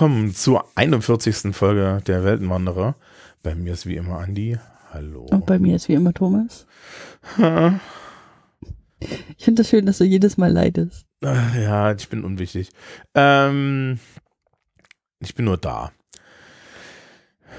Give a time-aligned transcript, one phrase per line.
[0.00, 1.54] willkommen zur 41.
[1.54, 2.94] Folge der Weltenwanderer.
[3.42, 4.56] Bei mir ist wie immer Andi.
[4.94, 5.26] Hallo.
[5.30, 6.66] Und bei mir ist wie immer Thomas.
[7.36, 7.42] Ich
[9.44, 11.04] finde es das schön, dass du jedes Mal leidest.
[11.22, 12.70] Ja, ich bin unwichtig.
[13.14, 13.98] Ähm,
[15.18, 15.92] ich bin nur da.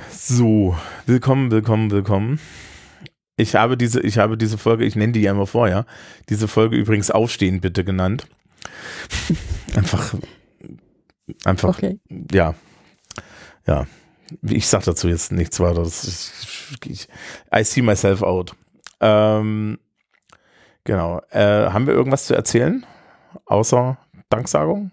[0.10, 2.40] So, willkommen, willkommen, willkommen.
[3.38, 5.86] Ich habe diese, ich habe diese Folge, ich nenne die ja immer vorher,
[6.30, 8.26] diese Folge übrigens Aufstehen bitte genannt.
[9.76, 10.16] Einfach,
[11.46, 12.00] einfach, okay.
[12.32, 12.56] ja,
[13.68, 13.88] ja.
[14.44, 15.84] Ich sag dazu jetzt nichts weiter.
[16.86, 17.08] Ich,
[17.54, 18.56] I see myself out.
[19.02, 19.78] Ähm,
[20.86, 21.22] genau.
[21.32, 22.86] Äh, haben wir irgendwas zu erzählen?
[23.46, 23.98] Außer
[24.30, 24.92] Danksagung?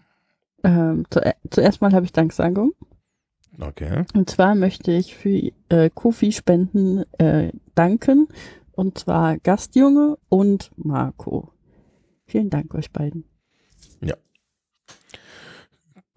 [0.64, 2.72] Ähm, zu, zuerst mal habe ich Danksagung.
[3.60, 4.04] Okay.
[4.14, 8.28] Und zwar möchte ich für äh, Kofi-Spenden äh, danken.
[8.72, 11.52] Und zwar Gastjunge und Marco.
[12.26, 13.27] Vielen Dank euch beiden.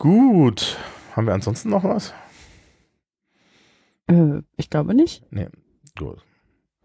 [0.01, 0.79] Gut.
[1.15, 2.11] Haben wir ansonsten noch was?
[4.07, 5.21] Äh, ich glaube nicht.
[5.29, 5.47] Nee,
[5.95, 6.17] gut.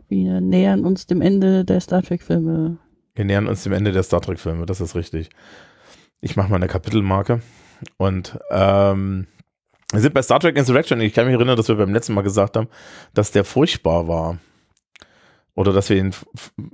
[0.07, 2.77] Wir nähern uns dem Ende der Star Trek-Filme.
[3.15, 5.31] Wir nähern uns dem Ende der Star Trek-Filme, das ist richtig.
[6.21, 7.41] Ich mache mal eine Kapitelmarke.
[7.97, 9.27] Und ähm,
[9.93, 11.01] wir sind bei Star Trek Insurrection.
[11.01, 12.69] Ich kann mich erinnern, dass wir beim letzten Mal gesagt haben,
[13.15, 14.37] dass der furchtbar war.
[15.55, 16.13] Oder dass wir ihn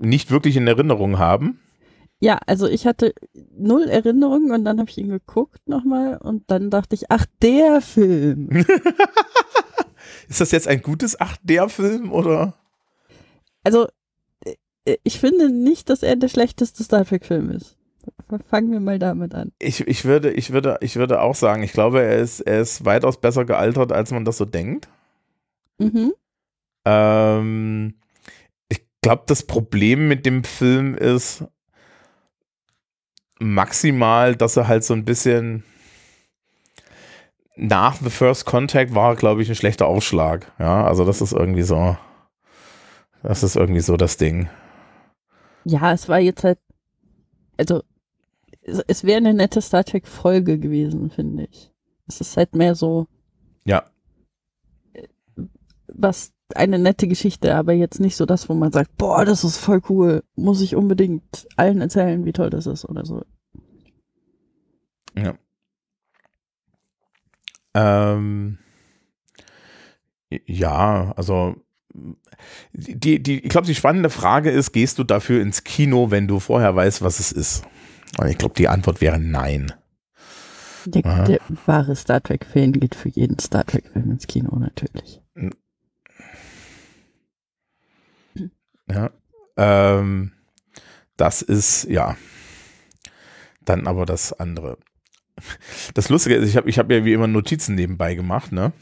[0.00, 1.60] nicht wirklich in Erinnerung haben.
[2.22, 3.14] Ja, also ich hatte
[3.50, 7.80] null Erinnerungen und dann habe ich ihn geguckt nochmal und dann dachte ich, ach, der
[7.80, 8.48] Film.
[10.28, 12.54] Ist das jetzt ein gutes Ach, der Film oder?
[13.64, 13.88] Also,
[14.84, 17.76] äh, ich finde nicht, dass er der schlechteste Star Trek-Film ist.
[18.48, 19.50] Fangen wir mal damit an.
[19.58, 22.84] Ich, ich, würde, ich, würde, ich würde auch sagen, ich glaube, er ist, er ist
[22.84, 24.88] weitaus besser gealtert, als man das so denkt.
[25.78, 26.12] Mhm.
[26.84, 27.94] Ähm,
[28.68, 31.44] ich glaube, das Problem mit dem Film ist,
[33.42, 35.64] maximal, dass er halt so ein bisschen
[37.56, 40.52] nach The First Contact war, glaube ich, ein schlechter Aufschlag.
[40.58, 41.96] Ja, also das ist irgendwie so,
[43.22, 44.48] das ist irgendwie so das Ding.
[45.64, 46.58] Ja, es war jetzt halt,
[47.56, 47.82] also
[48.62, 51.72] es, es wäre eine nette Star Trek Folge gewesen, finde ich.
[52.06, 53.06] Es ist halt mehr so.
[53.64, 53.84] Ja.
[55.86, 59.58] Was eine nette Geschichte, aber jetzt nicht so das, wo man sagt, boah, das ist
[59.58, 63.22] voll cool, muss ich unbedingt allen erzählen, wie toll das ist oder so.
[65.14, 65.34] Ja.
[67.74, 68.58] Ähm,
[70.46, 71.56] ja, also
[72.72, 76.40] die, die, ich glaube, die spannende Frage ist, gehst du dafür ins Kino, wenn du
[76.40, 77.64] vorher weißt, was es ist?
[78.18, 79.72] Und ich glaube, die Antwort wäre nein.
[80.86, 85.22] Der, der wahre Star Trek-Fan geht für jeden Star Trek-Film ins Kino natürlich.
[88.90, 89.10] Ja.
[89.56, 90.32] Ähm,
[91.16, 92.16] das ist, ja.
[93.64, 94.78] Dann aber das andere.
[95.94, 98.72] Das Lustige ist, ich habe ich hab ja wie immer Notizen nebenbei gemacht, ne?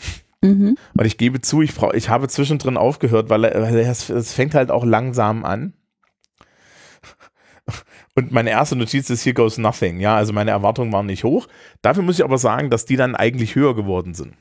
[0.43, 0.77] Mhm.
[0.94, 4.84] Weil ich gebe zu, ich, ich habe zwischendrin aufgehört, weil, weil es fängt halt auch
[4.84, 5.75] langsam an.
[8.17, 10.00] Und meine erste Notiz ist, here goes nothing.
[10.00, 11.47] Ja, also meine Erwartungen waren nicht hoch.
[11.82, 14.34] Dafür muss ich aber sagen, dass die dann eigentlich höher geworden sind.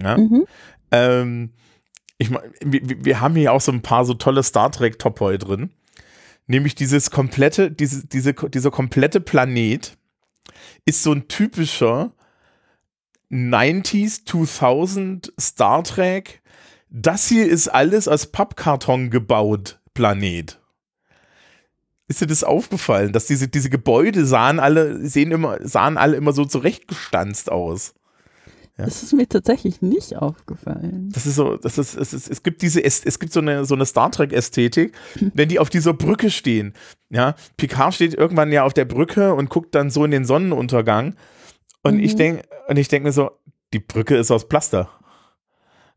[0.00, 0.16] Ja.
[0.16, 0.46] Mhm.
[0.90, 1.50] Ähm,
[2.18, 5.70] ich, wir, wir haben hier auch so ein paar so tolle Star Trek Topoi drin.
[6.46, 9.96] Nämlich dieses komplette, diese, diese, dieser komplette Planet
[10.84, 12.12] ist so ein typischer
[13.30, 16.42] 90s, 2000 Star Trek.
[16.90, 20.60] Das hier ist alles aus Pappkarton gebaut, Planet.
[22.06, 26.32] Ist dir das aufgefallen, dass diese, diese Gebäude sahen alle, sehen immer, sahen alle immer
[26.32, 27.94] so zurechtgestanzt aus?
[28.76, 28.86] Ja.
[28.86, 31.10] Das ist mir tatsächlich nicht aufgefallen.
[31.14, 33.76] Das ist so, das ist, es, ist, es gibt diese, es gibt so eine, so
[33.76, 34.92] eine Star Trek-Ästhetik,
[35.32, 36.74] wenn die auf dieser Brücke stehen.
[37.08, 41.14] Ja, Picard steht irgendwann ja auf der Brücke und guckt dann so in den Sonnenuntergang.
[41.84, 42.00] Und mhm.
[42.00, 43.30] ich denke, und ich denke mir so,
[43.72, 44.90] die Brücke ist aus Plaster.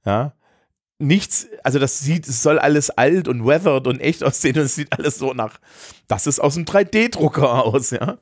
[0.05, 0.33] Ja.
[0.99, 4.75] Nichts, also das sieht, es soll alles alt und weathered und echt aussehen und es
[4.75, 5.59] sieht alles so nach,
[6.07, 8.19] das ist aus einem 3D-Drucker aus, ja.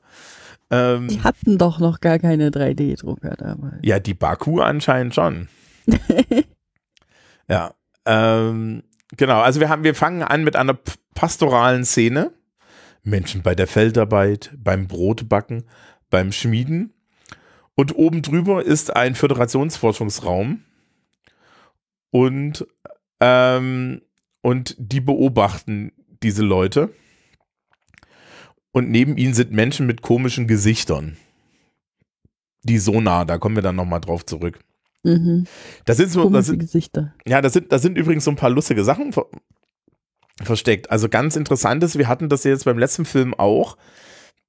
[0.71, 3.79] Ähm, die hatten doch noch gar keine 3D-Drucker damals.
[3.83, 5.47] Ja, die Baku anscheinend schon.
[7.47, 7.73] ja.
[8.05, 8.83] Ähm,
[9.15, 10.77] genau, also wir haben, wir fangen an mit einer
[11.13, 12.31] pastoralen Szene.
[13.03, 15.65] Menschen bei der Feldarbeit, beim Brotbacken,
[16.09, 16.93] beim Schmieden.
[17.75, 20.63] Und oben drüber ist ein Föderationsforschungsraum.
[22.09, 22.65] Und,
[23.19, 24.01] ähm,
[24.41, 25.91] und die beobachten
[26.23, 26.89] diese Leute
[28.75, 31.15] und neben ihnen sind Menschen mit komischen Gesichtern.
[32.63, 34.59] Die Sonar, da kommen wir dann nochmal drauf zurück.
[35.03, 35.45] Mhm.
[35.85, 37.13] Das sind so, das sind, Gesichter.
[37.25, 39.27] Ja, das sind, das sind übrigens so ein paar lustige Sachen ver
[40.43, 40.91] versteckt.
[40.91, 43.77] Also ganz interessant ist, wir hatten das jetzt beim letzten Film auch,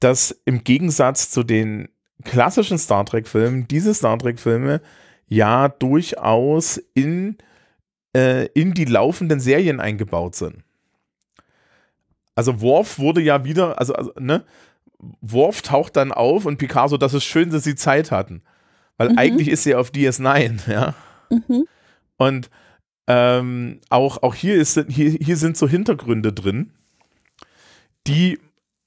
[0.01, 1.89] dass im Gegensatz zu den
[2.25, 4.81] klassischen Star Trek-Filmen diese Star Trek-Filme
[5.29, 7.39] ja durchaus in,
[8.17, 10.66] äh, in die laufenden Serien eingebaut sind.
[12.37, 14.45] Also Worf wurde ja wieder, also, also ne,
[15.21, 18.43] Worf taucht dann auf und Picasso, das ist schön, dass sie Zeit hatten.
[18.99, 19.19] Weil Mhm.
[19.19, 20.95] eigentlich ist sie auf DS9, ja.
[21.31, 21.67] Mhm.
[22.19, 22.51] Und
[23.09, 26.73] ähm, auch, auch hier, ist, hier, hier sind so Hintergründe drin,
[28.07, 28.39] die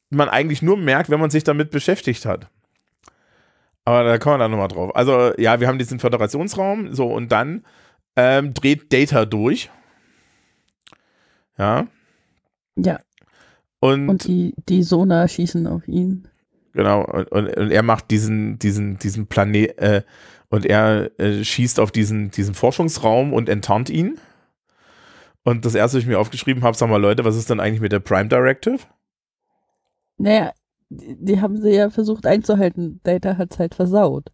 [0.09, 2.49] man eigentlich nur merkt, wenn man sich damit beschäftigt hat.
[3.85, 4.95] Aber da kommen wir dann nochmal drauf.
[4.95, 7.63] Also, ja, wir haben diesen Föderationsraum, so, und dann
[8.15, 9.69] ähm, dreht Data durch.
[11.57, 11.87] Ja.
[12.75, 12.99] Ja,
[13.79, 16.27] Und, und die, die Sonar schießen auf ihn.
[16.73, 20.03] genau, und, und, und er macht diesen, diesen, diesen Planet, äh,
[20.49, 24.19] und er äh, schießt auf diesen, diesen Forschungsraum und enttarnt ihn.
[25.43, 27.81] Und das erste, was ich mir aufgeschrieben habe, sag mal, Leute, was ist denn eigentlich
[27.81, 28.79] mit der Prime Directive?
[30.17, 30.51] Naja,
[30.89, 32.99] die, die haben sie ja versucht einzuhalten.
[33.03, 34.31] Data hat es halt versaut.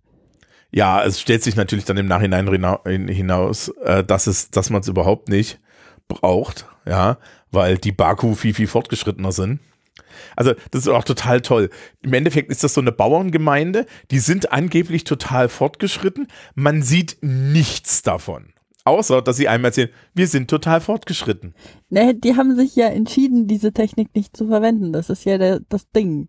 [0.72, 4.82] Ja, es stellt sich natürlich dann im Nachhinein hina- hinaus, äh, dass es, dass man
[4.82, 5.60] es überhaupt nicht
[6.08, 7.18] braucht, ja,
[7.56, 9.60] weil die Baku viel, viel fortgeschrittener sind.
[10.36, 11.70] Also, das ist auch total toll.
[12.02, 16.28] Im Endeffekt ist das so eine Bauerngemeinde, die sind angeblich total fortgeschritten.
[16.54, 18.54] Man sieht nichts davon.
[18.84, 21.56] Außer, dass sie einmal erzählen, wir sind total fortgeschritten.
[21.90, 24.94] Ne, die haben sich ja entschieden, diese Technik nicht zu verwenden.
[24.94, 26.28] Das ist ja der, das Ding.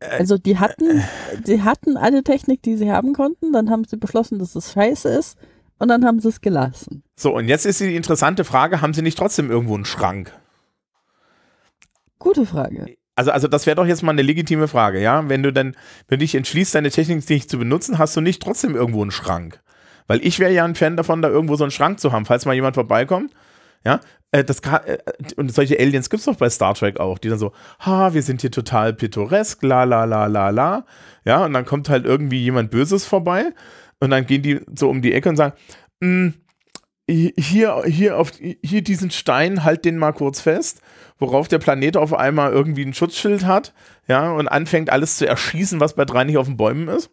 [0.00, 1.04] Also die hatten,
[1.46, 5.10] die hatten alle Technik, die sie haben konnten, dann haben sie beschlossen, dass es scheiße
[5.10, 5.36] ist
[5.78, 7.02] und dann haben sie es gelassen.
[7.16, 10.32] So, und jetzt ist die interessante Frage, haben sie nicht trotzdem irgendwo einen Schrank?
[12.20, 12.94] Gute Frage.
[13.16, 15.28] Also, also das wäre doch jetzt mal eine legitime Frage, ja?
[15.28, 15.74] Wenn du dann,
[16.06, 19.10] wenn du dich entschließt, deine Technik nicht zu benutzen, hast du nicht trotzdem irgendwo einen
[19.10, 19.60] Schrank.
[20.06, 22.46] Weil ich wäre ja ein Fan davon, da irgendwo so einen Schrank zu haben, falls
[22.46, 23.32] mal jemand vorbeikommt.
[23.84, 24.00] Ja,
[24.32, 24.98] äh, das kann, äh,
[25.36, 28.22] und solche Aliens gibt es doch bei Star Trek auch, die dann so, ha, wir
[28.22, 30.86] sind hier total pittoresk, la la la la la.
[31.24, 33.52] Ja, und dann kommt halt irgendwie jemand Böses vorbei
[33.98, 35.54] und dann gehen die so um die Ecke und sagen,
[36.00, 36.28] "Mm,
[37.10, 40.80] hier, hier auf hier diesen Stein, halt den mal kurz fest,
[41.18, 43.74] worauf der Planet auf einmal irgendwie ein Schutzschild hat,
[44.08, 47.10] ja, und anfängt alles zu erschießen, was bei drei nicht auf den Bäumen ist.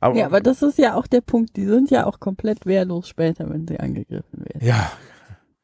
[0.00, 1.56] Aber, Ja, aber das ist ja auch der Punkt.
[1.56, 4.66] Die sind ja auch komplett wehrlos später, wenn sie angegriffen werden.
[4.66, 4.92] ja,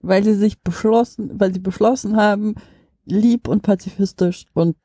[0.01, 2.55] Weil sie sich beschlossen, weil sie beschlossen haben,
[3.05, 4.77] lieb und pazifistisch und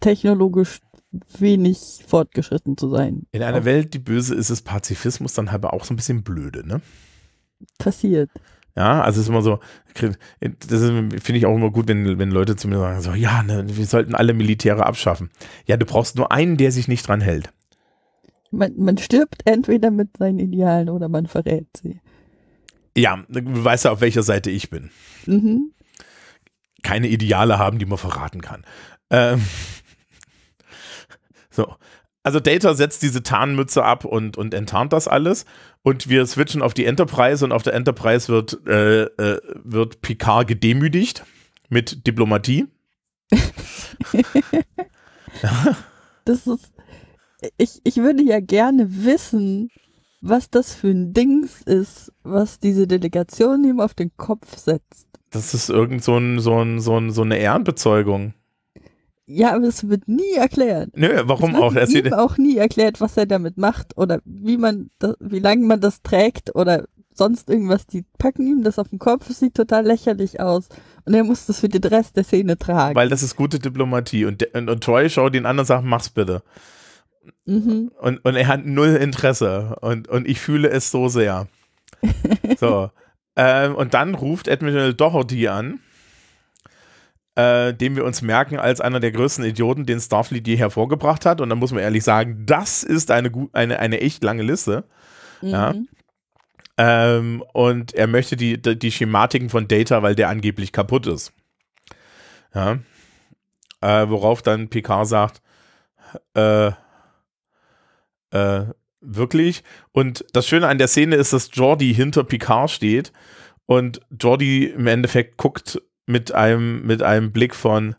[0.00, 0.80] technologisch
[1.38, 3.26] wenig fortgeschritten zu sein.
[3.32, 6.66] in einer Welt, die böse ist, ist Pazifismus dann halt auch so ein bisschen blöde,
[6.66, 6.80] ne?
[7.78, 8.30] Passiert.
[8.74, 9.58] Ja, also es ist immer so,
[9.94, 13.64] das finde ich auch immer gut, wenn, wenn Leute zu mir sagen, so, ja, ne,
[13.68, 15.30] wir sollten alle Militäre abschaffen.
[15.66, 17.52] Ja, du brauchst nur einen, der sich nicht dran hält.
[18.50, 22.00] Man, man stirbt entweder mit seinen Idealen oder man verrät sie.
[22.96, 24.90] Ja, du weißt ja, auf welcher Seite ich bin.
[25.26, 25.72] Mhm.
[26.82, 28.64] Keine Ideale haben, die man verraten kann.
[29.10, 29.42] Ähm,
[31.50, 31.76] so.
[32.22, 35.44] Also Data setzt diese Tarnmütze ab und, und enttarnt das alles.
[35.82, 40.46] Und wir switchen auf die Enterprise und auf der Enterprise wird, äh, äh, wird Picard
[40.46, 41.24] gedemütigt
[41.68, 42.66] mit Diplomatie.
[46.24, 46.72] Das ist,
[47.56, 49.70] ich, ich würde ja gerne wissen,
[50.20, 55.08] was das für ein Dings ist, was diese Delegation ihm auf den Kopf setzt.
[55.30, 58.34] Das ist irgend so, ein, so, ein, so, ein, so eine Ehrenbezeugung.
[59.26, 60.90] Ja, aber es wird nie erklärt.
[60.94, 61.74] Nö, warum auch?
[61.74, 65.38] Es ihm wird, auch nie erklärt, was er damit macht oder wie man, das, wie
[65.38, 67.86] lange man das trägt oder sonst irgendwas.
[67.86, 70.68] Die packen ihm das auf den Kopf, es sieht total lächerlich aus.
[71.04, 72.94] Und er muss das für den Rest der Szene tragen.
[72.94, 74.24] weil das ist gute Diplomatie.
[74.24, 76.42] Und, und, und Troy schaut ihn an und sagt, mach's bitte.
[77.44, 77.90] mhm.
[78.00, 79.76] Und, und er hat null Interesse.
[79.80, 81.48] Und, und ich fühle es so sehr.
[82.58, 82.90] So.
[83.36, 85.80] ähm, und dann ruft Admiral Doherty an,
[87.34, 91.40] äh, den wir uns merken als einer der größten Idioten, den Starfleet je hervorgebracht hat.
[91.40, 94.84] Und da muss man ehrlich sagen, das ist eine, eine, eine echt lange Liste.
[95.40, 95.72] Ja.
[95.72, 95.88] Mhm.
[96.78, 101.32] Ähm, und er möchte die, die, die Schematiken von Data, weil der angeblich kaputt ist.
[102.54, 102.78] Ja.
[103.80, 105.42] Äh, worauf dann Picard sagt,
[106.34, 106.70] äh,
[108.30, 108.66] äh,
[109.00, 109.64] wirklich.
[109.92, 113.12] Und das Schöne an der Szene ist, dass Jordi hinter Picard steht
[113.66, 117.96] und Jordi im Endeffekt guckt mit einem, mit einem Blick von,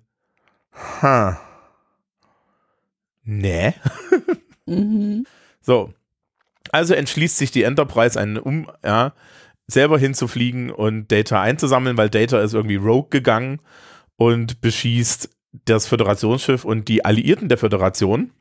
[1.02, 1.40] ha,
[3.24, 3.74] nee.
[4.66, 5.26] Mhm.
[5.66, 5.94] So.
[6.74, 9.14] Also entschließt sich die Enterprise, einen um, ja,
[9.68, 13.62] selber hinzufliegen und Data einzusammeln, weil Data ist irgendwie rogue gegangen
[14.18, 15.30] und beschießt
[15.66, 18.32] das Föderationsschiff und die Alliierten der Föderation.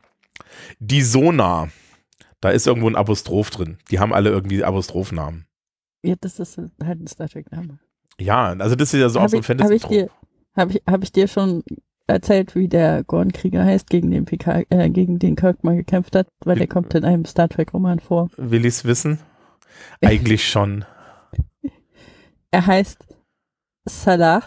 [0.79, 1.71] Die Sonar.
[2.41, 3.79] Da ist irgendwo ein Apostroph drin.
[3.91, 5.47] Die haben alle irgendwie Apostrophennamen.
[6.03, 7.79] Ja, das ist halt ein Star Trek-Name.
[8.23, 10.11] Ja, also das ist ja so auch Habe so ein ich, hab ich, fantasy dir-
[10.57, 11.63] hab ich, hab ich dir schon
[12.07, 16.29] erzählt, wie der Gorn-Krieger heißt, gegen den, PK, äh, gegen den Kirk mal gekämpft hat,
[16.45, 18.29] weil der kommt in einem Star Trek-Roman vor.
[18.37, 19.19] Will ich es wissen?
[20.01, 20.85] Eigentlich schon.
[22.51, 22.99] Er heißt
[23.87, 24.43] Salah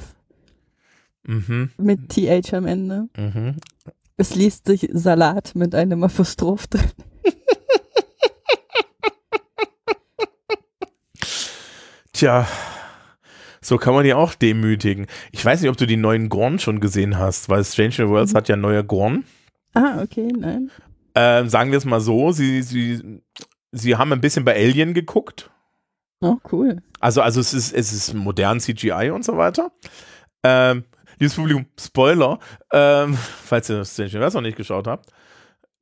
[1.28, 1.72] Mhm.
[1.78, 3.10] mit TH am Ende.
[3.18, 3.56] Mhm.
[4.16, 6.84] Es liest sich Salat mit einem Apostroph drin.
[12.14, 12.48] Tja,
[13.68, 15.08] so kann man ja auch demütigen.
[15.32, 18.34] Ich weiß nicht, ob du die neuen Gorn schon gesehen hast, weil Strange New Worlds
[18.34, 18.38] Mhm.
[18.38, 19.24] hat ja neue Gorn.
[19.74, 20.72] Ah, okay, nein.
[21.16, 23.22] Ähm, sagen wir es mal so, sie, sie,
[23.72, 25.50] sie haben ein bisschen bei Alien geguckt.
[26.22, 26.82] Oh, cool.
[27.00, 29.72] Also, also es ist, es ist modern CGI und so weiter.
[30.44, 30.84] Ähm,
[31.20, 32.40] liebes Publikum, Spoiler,
[32.72, 35.10] ähm, falls ihr Strange New Worlds noch nicht geschaut habt.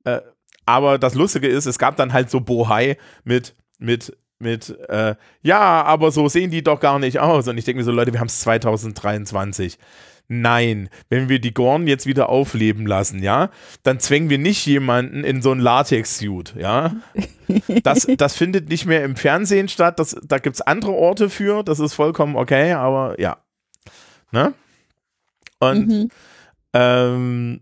[0.06, 0.22] Äh,
[0.66, 5.84] aber das Lustige ist, es gab dann halt so Bohai mit, mit, mit, äh, ja,
[5.84, 7.48] aber so sehen die doch gar nicht aus.
[7.48, 9.78] Und ich denke mir so, Leute, wir haben es 2023.
[10.30, 13.50] Nein, wenn wir die Gorn jetzt wieder aufleben lassen, ja,
[13.84, 16.94] dann zwängen wir nicht jemanden in so ein Latex-Suit, ja.
[17.84, 21.62] Das, das findet nicht mehr im Fernsehen statt, das, da gibt es andere Orte für,
[21.64, 23.38] das ist vollkommen okay, aber ja.
[24.32, 24.54] Ne?
[25.60, 26.10] Und Mhm.
[26.74, 27.62] ähm,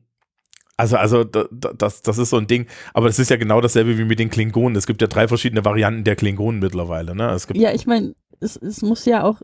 [0.81, 3.61] also, also da, da, das, das ist so ein Ding, aber das ist ja genau
[3.61, 4.75] dasselbe wie mit den Klingonen.
[4.75, 7.29] Es gibt ja drei verschiedene Varianten der Klingonen mittlerweile, ne?
[7.29, 9.41] Es gibt, Ja, ich meine, es, es muss ja auch.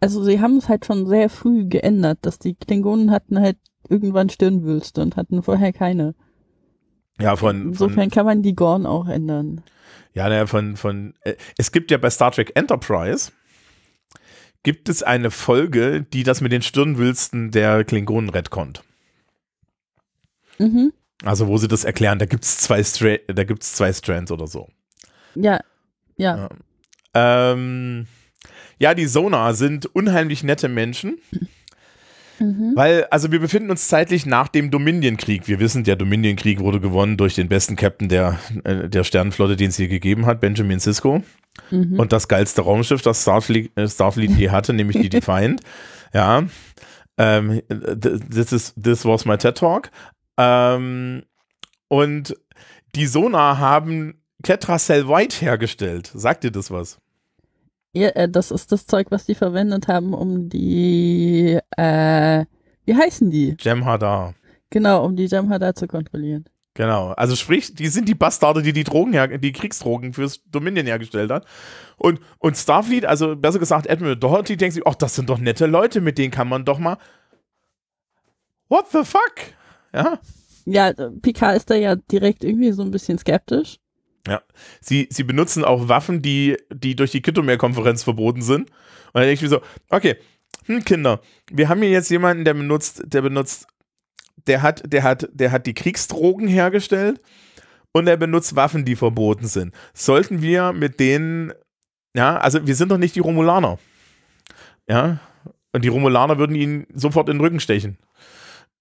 [0.00, 4.30] Also, sie haben es halt schon sehr früh geändert, dass die Klingonen hatten halt irgendwann
[4.30, 6.14] Stirnwülste und hatten vorher keine.
[7.20, 9.62] ja, von, von Insofern kann man die Gorn auch ändern.
[10.14, 13.30] Ja, naja, von, von, äh, es gibt ja bei Star Trek Enterprise,
[14.62, 18.82] gibt es eine Folge, die das mit den Stirnwülsten der Klingonen retconnt.
[20.62, 20.92] Mhm.
[21.24, 24.46] Also, wo sie das erklären, da gibt es zwei, Stra da gibt's zwei Strands oder
[24.46, 24.68] so.
[25.34, 25.60] Ja,
[26.16, 26.48] ja.
[27.14, 27.52] Ja.
[27.52, 28.06] Ähm,
[28.78, 31.18] ja, die Sonar sind unheimlich nette Menschen,
[32.40, 32.72] Mhm.
[32.74, 35.46] weil, also wir befinden uns zeitlich nach dem Dominion-Krieg.
[35.46, 39.68] Wir wissen, der Dominion-Krieg wurde gewonnen durch den besten Captain der, äh, der Sternenflotte, den
[39.68, 41.22] es hier gegeben hat, Benjamin Sisko.
[41.70, 42.00] Mhm.
[42.00, 45.60] und das geilste Raumschiff, das Starfleet, äh, Starfleet je hatte, nämlich die Defiant.
[46.14, 46.44] Ja.
[47.18, 49.90] Ähm, th- this, is, this was my TED Talk.
[50.36, 51.24] Ähm,
[51.88, 52.36] und
[52.94, 56.10] die Sonar haben Ketracell White hergestellt.
[56.14, 56.98] Sagt dir das was?
[57.94, 62.44] ja, äh, das ist das Zeug, was die verwendet haben, um die, äh,
[62.84, 63.54] wie heißen die?
[63.56, 64.34] Jem'Hadar.
[64.70, 66.46] Genau, um die Jamhada zu kontrollieren.
[66.74, 67.08] Genau.
[67.10, 71.30] Also sprich, die sind die Bastarde, die die Drogen, her die Kriegsdrogen fürs Dominion hergestellt
[71.30, 71.44] hat.
[71.98, 75.66] Und, und Starfleet, also besser gesagt Admiral Doherty, denkt sich, ach, das sind doch nette
[75.66, 76.96] Leute, mit denen kann man doch mal
[78.70, 79.34] What the fuck?
[79.92, 80.18] Ja.
[80.64, 83.78] Ja, Picard ist da ja direkt irgendwie so ein bisschen skeptisch.
[84.80, 88.70] Sie, sie benutzen auch Waffen, die, die durch die Kittomer-Konferenz verboten sind.
[88.70, 90.16] Und dann denke ich mir so, okay,
[90.66, 91.20] hm, Kinder,
[91.50, 93.66] wir haben hier jetzt jemanden, der benutzt, der benutzt,
[94.46, 97.20] der hat, der hat, der hat die Kriegsdrogen hergestellt
[97.92, 99.74] und er benutzt Waffen, die verboten sind.
[99.92, 101.52] Sollten wir mit denen,
[102.14, 103.78] ja, also wir sind doch nicht die Romulaner.
[104.88, 105.18] Ja.
[105.72, 107.98] Und die Romulaner würden ihn sofort in den Rücken stechen.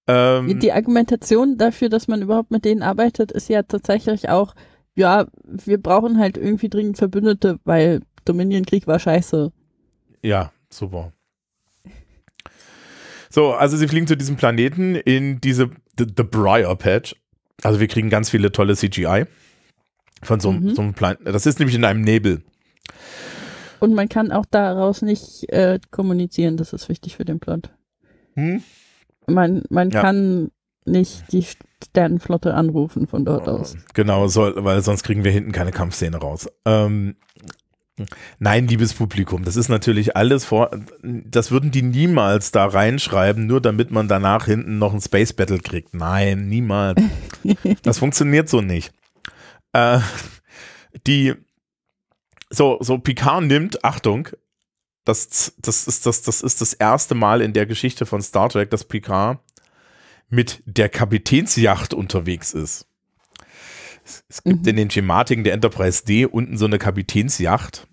[0.08, 4.54] Ähm, Die Argumentation dafür, dass man überhaupt mit denen arbeitet, ist ja tatsächlich auch,
[4.96, 9.52] ja, wir brauchen halt irgendwie dringend Verbündete, weil Dominion-Krieg war scheiße.
[10.24, 11.14] Ja, super.
[13.30, 17.16] So, also sie fliegen zu diesem Planeten in diese The, the Briar Patch.
[17.64, 19.26] Also wir kriegen ganz viele tolle CGI
[20.24, 20.76] von so, Mhm.
[20.76, 21.26] so einem Planeten.
[21.26, 22.42] Das ist nämlich in einem Nebel.
[23.80, 27.72] Und man kann auch daraus nicht äh, kommunizieren, das ist wichtig für den Plot.
[28.36, 28.62] Hm?
[29.34, 30.02] Man, man Ja.
[30.02, 30.52] kann
[30.86, 31.46] nicht die
[31.84, 33.76] Sternenflotte anrufen von dort aus.
[33.94, 36.48] Genau, soll, weil sonst kriegen wir hinten keine Kampfszene raus.
[36.66, 37.16] Ähm,
[38.40, 40.72] nein, liebes Publikum, das ist natürlich alles vor.
[41.04, 45.60] Das würden die niemals da reinschreiben, nur damit man danach hinten noch ein Space Battle
[45.60, 45.94] kriegt.
[45.94, 47.02] Nein, niemals.
[47.84, 48.92] Das funktioniert so nicht.
[49.74, 50.00] Äh,
[51.08, 51.34] die
[52.50, 54.28] so, so Picard nimmt, Achtung,
[55.20, 58.70] das, das, ist das, das ist das erste Mal in der Geschichte von Star Trek,
[58.70, 59.40] dass Picard
[60.30, 62.88] mit der Kapitänsjacht unterwegs ist.
[64.06, 64.68] Es, es gibt Mhm.
[64.70, 67.88] in den Schematiken der Enterprise D unten so eine Kapitänsjacht.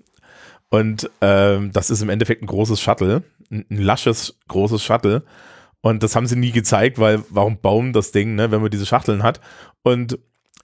[0.70, 5.24] Und ähm, das ist im Endeffekt ein großes Shuttle, ein, ein lasches, großes Shuttle.
[5.80, 8.86] Und das haben sie nie gezeigt, weil warum bauen das Ding, ne, wenn man diese
[8.86, 9.40] Schachteln hat?
[9.82, 10.18] Und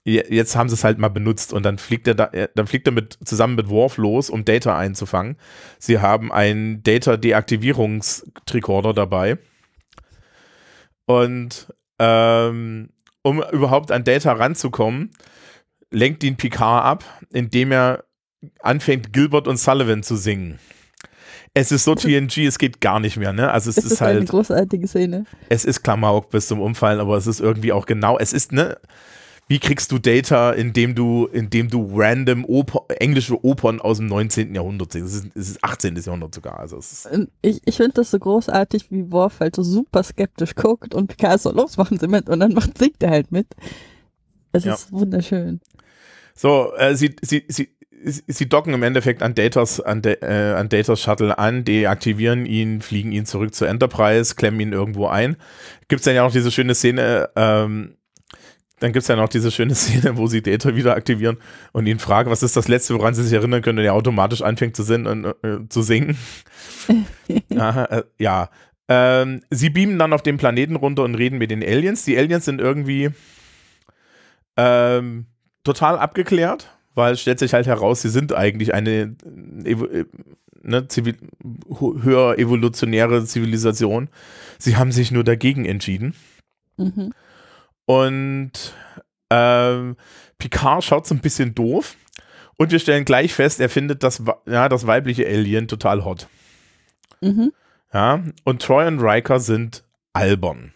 [0.05, 2.87] jetzt haben sie es halt mal benutzt und dann fliegt er da, äh, dann fliegt
[2.87, 5.35] er mit zusammen mit Worf los, um Data einzufangen.
[5.79, 9.39] Sie haben einen Data Deaktivierungstricorder dabei.
[11.07, 12.89] Und ähm,
[13.23, 15.11] um überhaupt an Data ranzukommen,
[15.91, 18.03] lenkt ihn Picard ab, indem er
[18.59, 20.59] anfängt, Gilbert und Sullivan zu singen.
[21.55, 23.49] Es ist so TNG, es geht gar nicht mehr, ne?
[23.51, 25.25] Also es, Es ist, ist eine halt, großartige Szene.
[25.49, 28.77] es ist Klamauk bis zum Umfallen, aber es ist irgendwie auch genau, es ist, ne?
[29.47, 34.55] Wie kriegst du Data, indem du, indem du random Oper, englische Opern aus dem 19.
[34.55, 35.13] Jahrhundert singst?
[35.13, 35.95] Es ist, es ist 18.
[35.97, 36.59] Jahrhundert sogar.
[36.59, 36.79] Also
[37.11, 41.07] Und Ich, ich finde das so großartig, wie Worf halt so super skeptisch guckt und
[41.07, 43.47] Picard so, los, machen Sie mit und dann macht, singt er halt mit.
[44.51, 44.73] Es Ja.
[44.73, 45.61] ist wunderschön.
[46.33, 47.69] So, äh, sie, sie, sie,
[48.27, 52.81] sie docken im Endeffekt an Datas, an, De, äh, an Datas Shuttle an, deaktivieren ihn,
[52.81, 55.37] fliegen ihn zurück zur Enterprise, klemmen ihn irgendwo ein.
[55.87, 57.95] Gibt es dann ja auch diese schöne Szene, ähm,
[58.85, 61.37] dann gibt es ja noch diese schöne Szene, wo sie Data wieder aktivieren
[61.71, 64.43] und ihn fragen, was ist das Letzte, woran sie sich erinnern können, und er automatisch
[64.43, 66.15] anfängt zu, singen, und, äh, zu singen.
[67.57, 68.49] Aha, äh, ja.
[68.87, 72.05] Ähm, sie beamen dann auf den Planeten runter und reden mit den Aliens.
[72.05, 73.09] Die Aliens sind irgendwie
[74.55, 75.25] ähm,
[75.63, 79.15] total abgeklärt, weil es stellt sich halt heraus, sie sind eigentlich eine
[79.65, 80.05] äh, äh,
[80.61, 81.15] ne, zivil
[81.73, 84.09] höher evolutionäre Zivilisation.
[84.59, 86.13] Sie haben sich nur dagegen entschieden.
[86.77, 87.13] Mhm.
[87.85, 88.51] Und
[89.29, 89.95] ähm,
[90.37, 91.95] Picard schaut so ein bisschen doof.
[92.57, 96.27] Und wir stellen gleich fest, er findet das, ja, das weibliche Alien total hot.
[97.21, 97.51] Mhm.
[97.93, 100.73] Ja, und Troy und Riker sind albern.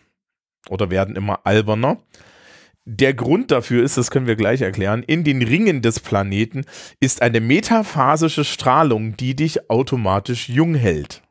[0.69, 1.97] Oder werden immer alberner.
[2.85, 6.65] Der Grund dafür ist, das können wir gleich erklären, in den Ringen des Planeten
[6.99, 11.21] ist eine metaphasische Strahlung, die dich automatisch jung hält.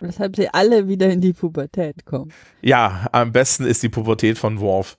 [0.00, 2.32] Weshalb sie alle wieder in die Pubertät kommen.
[2.62, 4.96] Ja, am besten ist die Pubertät von Worf.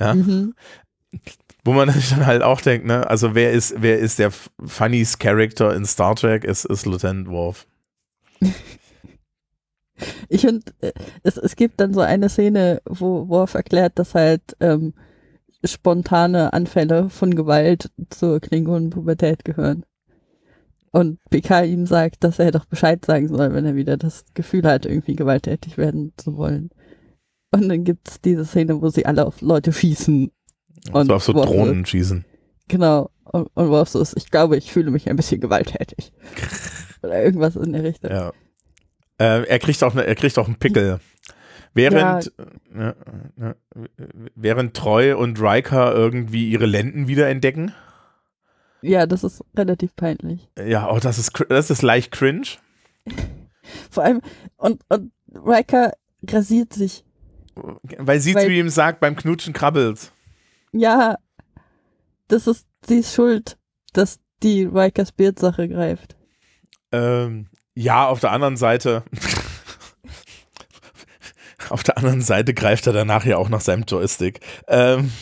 [0.00, 0.14] Ja.
[0.14, 0.54] Mhm.
[1.64, 5.74] Wo man dann halt auch denkt, ne, also wer ist, wer ist der funniest Character
[5.74, 6.44] in Star Trek?
[6.44, 7.66] Es ist Lieutenant Worf.
[10.28, 10.92] Ich finde, äh,
[11.24, 14.94] es, es gibt dann so eine Szene, wo Worf erklärt, dass halt ähm,
[15.64, 19.84] spontane Anfälle von Gewalt zur Klingonenpubertät gehören.
[20.90, 24.64] Und Picard ihm sagt, dass er doch Bescheid sagen soll, wenn er wieder das Gefühl
[24.64, 26.70] hat, irgendwie gewalttätig werden zu wollen.
[27.50, 30.30] Und dann gibt's diese Szene, wo sie alle auf Leute schießen.
[30.92, 32.24] Und so auf so Drohnen schießen.
[32.68, 33.10] Genau.
[33.24, 36.12] Und, und Worf so ist, ich glaube, ich fühle mich ein bisschen gewalttätig.
[37.02, 38.10] Oder irgendwas in der Richtung.
[38.10, 38.32] Ja.
[39.18, 41.00] Äh, er kriegt auch, ne, er kriegt auch einen Pickel.
[41.74, 42.32] Während,
[42.74, 42.94] ja,
[43.38, 43.54] ja,
[44.34, 47.72] während Troy und Riker irgendwie ihre Lenden wiederentdecken.
[48.82, 50.48] Ja, das ist relativ peinlich.
[50.58, 52.46] Ja, oh, das ist, das ist leicht cringe.
[53.90, 54.20] Vor allem,
[54.56, 55.92] und, und Riker
[56.26, 57.04] rasiert sich.
[57.54, 60.12] Weil sie Weil- zu ihm sagt, beim Knutschen krabbelt.
[60.72, 61.16] Ja,
[62.28, 63.58] das ist, sie ist schuld,
[63.92, 66.16] dass die Rikers Beard-Sache greift.
[66.92, 69.02] Ähm, ja, auf der anderen Seite.
[71.70, 74.40] auf der anderen Seite greift er danach ja auch nach seinem Joystick.
[74.68, 75.10] Ähm.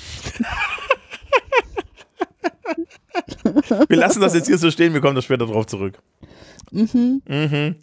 [3.88, 5.98] wir lassen das jetzt hier so stehen, wir kommen da später drauf zurück.
[6.70, 7.22] Mhm.
[7.28, 7.76] Mhm.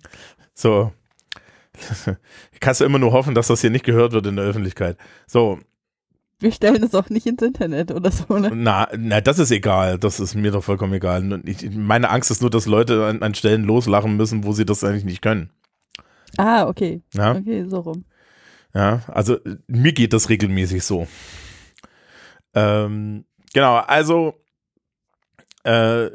[0.54, 0.92] So.
[2.60, 4.98] Kannst du immer nur hoffen, dass das hier nicht gehört wird in der Öffentlichkeit.
[5.26, 5.60] So,
[6.40, 8.52] Wir stellen es auch nicht ins Internet oder so, ne?
[8.54, 9.98] na, na, das ist egal.
[9.98, 11.42] Das ist mir doch vollkommen egal.
[11.46, 14.84] Ich, meine Angst ist nur, dass Leute an, an Stellen loslachen müssen, wo sie das
[14.84, 15.50] eigentlich nicht können.
[16.38, 17.02] Ah, okay.
[17.14, 18.06] Ja, Okay, so rum.
[18.74, 21.08] ja also mir geht das regelmäßig so.
[22.56, 24.36] Ähm, genau, also
[25.64, 26.10] äh,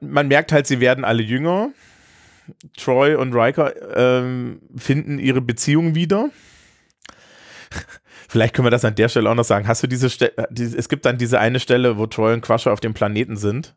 [0.00, 1.70] man, merkt halt, sie werden alle jünger.
[2.76, 6.30] Troy und Riker ähm, finden ihre Beziehung wieder.
[8.28, 9.68] Vielleicht können wir das an der Stelle auch noch sagen.
[9.68, 12.80] Hast du diese Stelle, es gibt dann diese eine Stelle, wo Troy und Crusher auf
[12.80, 13.74] dem Planeten sind.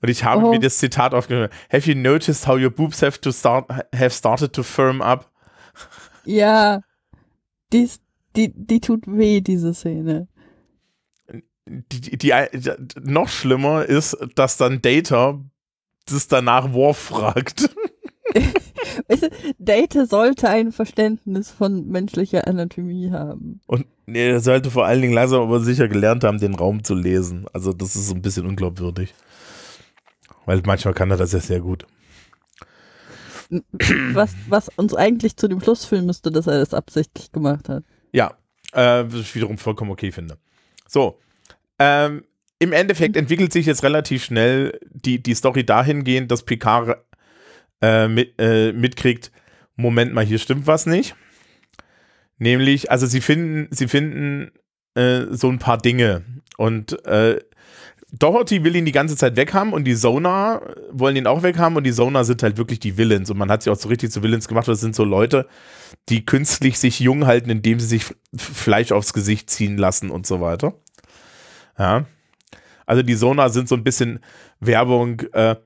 [0.00, 0.50] Und ich habe Oh.
[0.50, 1.48] mir das Zitat aufgenommen.
[1.72, 5.30] Have you noticed how your boobs have to start have started to firm up?
[6.24, 6.80] Ja,
[7.72, 8.02] die, ist-
[8.36, 10.26] die, die tut weh, diese Szene.
[11.66, 15.40] Die, die, die, noch schlimmer ist, dass dann Data
[16.06, 17.70] das danach Worf fragt.
[19.08, 23.60] Weißt du, Data sollte ein Verständnis von menschlicher Anatomie haben.
[23.66, 26.94] Und nee, er sollte vor allen Dingen langsam aber sicher gelernt haben, den Raum zu
[26.94, 27.46] lesen.
[27.52, 29.14] Also das ist so ein bisschen unglaubwürdig.
[30.46, 31.86] Weil manchmal kann er das ja sehr gut.
[34.12, 37.84] Was, was uns eigentlich zu dem Schluss führen müsste, dass er das absichtlich gemacht hat.
[38.12, 38.34] Ja,
[38.72, 40.38] äh, was ich wiederum vollkommen okay finde.
[40.88, 41.18] So,
[41.78, 42.24] ähm,
[42.58, 46.98] im Endeffekt entwickelt sich jetzt relativ schnell die, die Story dahingehend, dass Picard
[47.82, 49.30] äh, mit, äh, mitkriegt,
[49.76, 51.14] Moment mal, hier stimmt was nicht.
[52.38, 54.52] Nämlich, also sie finden, sie finden
[54.94, 56.24] äh, so ein paar Dinge
[56.56, 57.40] und äh,
[58.16, 61.84] Doherty will ihn die ganze Zeit weghaben und die Sonar wollen ihn auch weghaben und
[61.84, 64.22] die Sonar sind halt wirklich die Villains und man hat sie auch so richtig zu
[64.22, 64.68] Villains gemacht.
[64.68, 65.48] Das sind so Leute,
[66.08, 68.04] die künstlich sich jung halten, indem sie sich
[68.36, 70.74] Fleisch aufs Gesicht ziehen lassen und so weiter.
[71.78, 72.06] Ja.
[72.86, 74.20] Also die Sona sind so ein bisschen
[74.60, 75.20] Werbung.
[75.32, 75.56] Äh,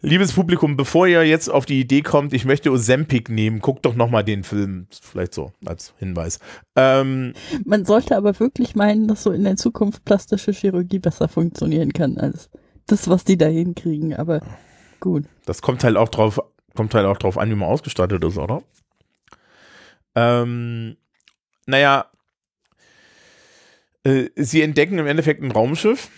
[0.00, 3.94] liebes Publikum, bevor ihr jetzt auf die Idee kommt, ich möchte Ozempic nehmen, guckt doch
[3.94, 4.86] nochmal den Film.
[4.90, 6.40] Vielleicht so als Hinweis.
[6.74, 11.92] Ähm, Man sollte aber wirklich meinen, dass so in der Zukunft plastische Chirurgie besser funktionieren
[11.92, 12.50] kann als
[12.86, 14.14] das, was die da hinkriegen.
[14.14, 14.40] Aber
[14.98, 15.24] gut.
[15.46, 16.40] Das kommt halt auch drauf,
[16.74, 18.62] kommt halt auch drauf an, wie man ausgestattet ist, oder?
[20.14, 20.96] Ähm,
[21.66, 22.06] naja,
[24.04, 26.08] äh, sie entdecken im Endeffekt ein Raumschiff,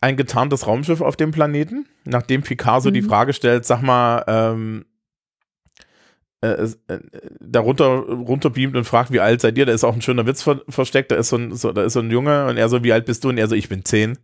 [0.00, 2.94] ein getarntes Raumschiff auf dem Planeten, nachdem Picard so mhm.
[2.94, 4.84] die Frage stellt, sag mal, ähm,
[6.42, 7.00] äh, äh,
[7.40, 9.66] darunter runterbeamt und fragt, wie alt seid ihr?
[9.66, 11.94] Da ist auch ein schöner Witz ver versteckt, da ist so ein, so, da ist
[11.94, 13.30] so ein Junge und er so, wie alt bist du?
[13.30, 14.18] Und er so, ich bin zehn.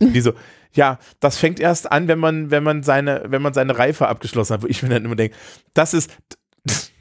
[0.00, 0.32] Und die so,
[0.72, 4.54] ja, das fängt erst an, wenn man, wenn man seine, wenn man seine Reife abgeschlossen
[4.54, 5.36] hat, wo ich mir dann immer denke,
[5.74, 6.10] das ist,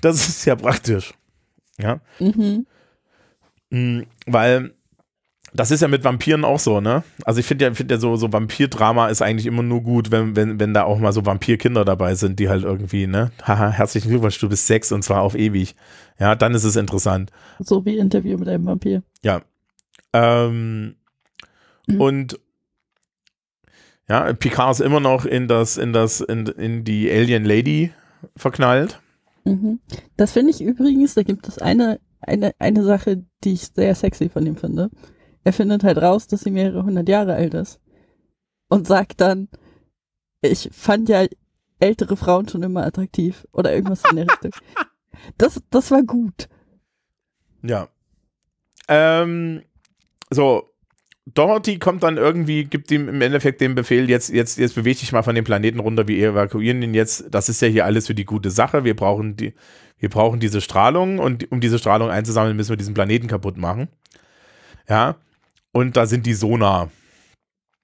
[0.01, 1.13] das ist ja praktisch.
[1.77, 2.01] Ja.
[3.69, 4.05] Mhm.
[4.31, 4.73] Weil
[5.53, 7.03] das ist ja mit Vampiren auch so, ne?
[7.23, 10.35] Also ich finde ja, find ja so, so Vampir-Drama ist eigentlich immer nur gut, wenn,
[10.35, 13.31] wenn, wenn da auch mal so Vampirkinder dabei sind, die halt irgendwie, ne?
[13.43, 15.75] Haha, herzlichen Glückwunsch, du bist sechs und zwar auf ewig.
[16.19, 17.31] Ja, dann ist es interessant.
[17.59, 19.03] So wie Interview mit einem Vampir.
[19.23, 19.41] Ja.
[20.13, 20.95] Ähm,
[21.87, 22.01] mhm.
[22.01, 22.39] Und
[24.07, 27.91] ja, Picard ist immer noch in das, in das, in, in die Alien Lady
[28.35, 28.99] verknallt.
[29.45, 29.79] Mhm.
[30.17, 34.29] Das finde ich übrigens, da gibt es eine, eine, eine Sache, die ich sehr sexy
[34.29, 34.89] von ihm finde.
[35.43, 37.79] Er findet halt raus, dass sie mehrere hundert Jahre alt ist.
[38.67, 39.47] Und sagt dann,
[40.41, 41.25] ich fand ja
[41.79, 43.47] ältere Frauen schon immer attraktiv.
[43.51, 44.51] Oder irgendwas in der Richtung.
[45.37, 46.49] Das, das war gut.
[47.63, 47.89] Ja.
[48.87, 49.63] Ähm,
[50.29, 50.69] so,
[51.33, 55.11] Dorothy kommt dann irgendwie, gibt ihm im Endeffekt den Befehl, jetzt, jetzt, jetzt bewege dich
[55.11, 57.25] mal von dem Planeten runter, wir evakuieren ihn jetzt.
[57.31, 58.83] Das ist ja hier alles für die gute Sache.
[58.83, 59.53] Wir brauchen die,
[59.99, 63.89] wir brauchen diese Strahlung und um diese Strahlung einzusammeln, müssen wir diesen Planeten kaputt machen.
[64.87, 65.15] Ja.
[65.71, 66.89] Und da sind die Sonar.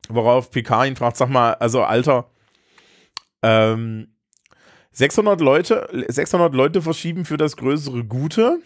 [0.10, 2.30] Worauf Picard ihn fragt, sag mal, also Alter,
[3.43, 4.08] ähm,
[4.91, 8.60] 600 Leute, 600 Leute verschieben für das größere Gute.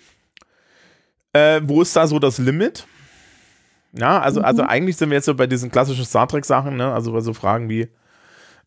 [1.33, 2.85] Äh, wo ist da so das Limit?
[3.93, 4.45] Ja, also, also mhm.
[4.45, 6.93] also eigentlich sind wir jetzt so bei diesen klassischen Star Trek-Sachen, ne?
[6.93, 7.87] Also bei so Fragen wie,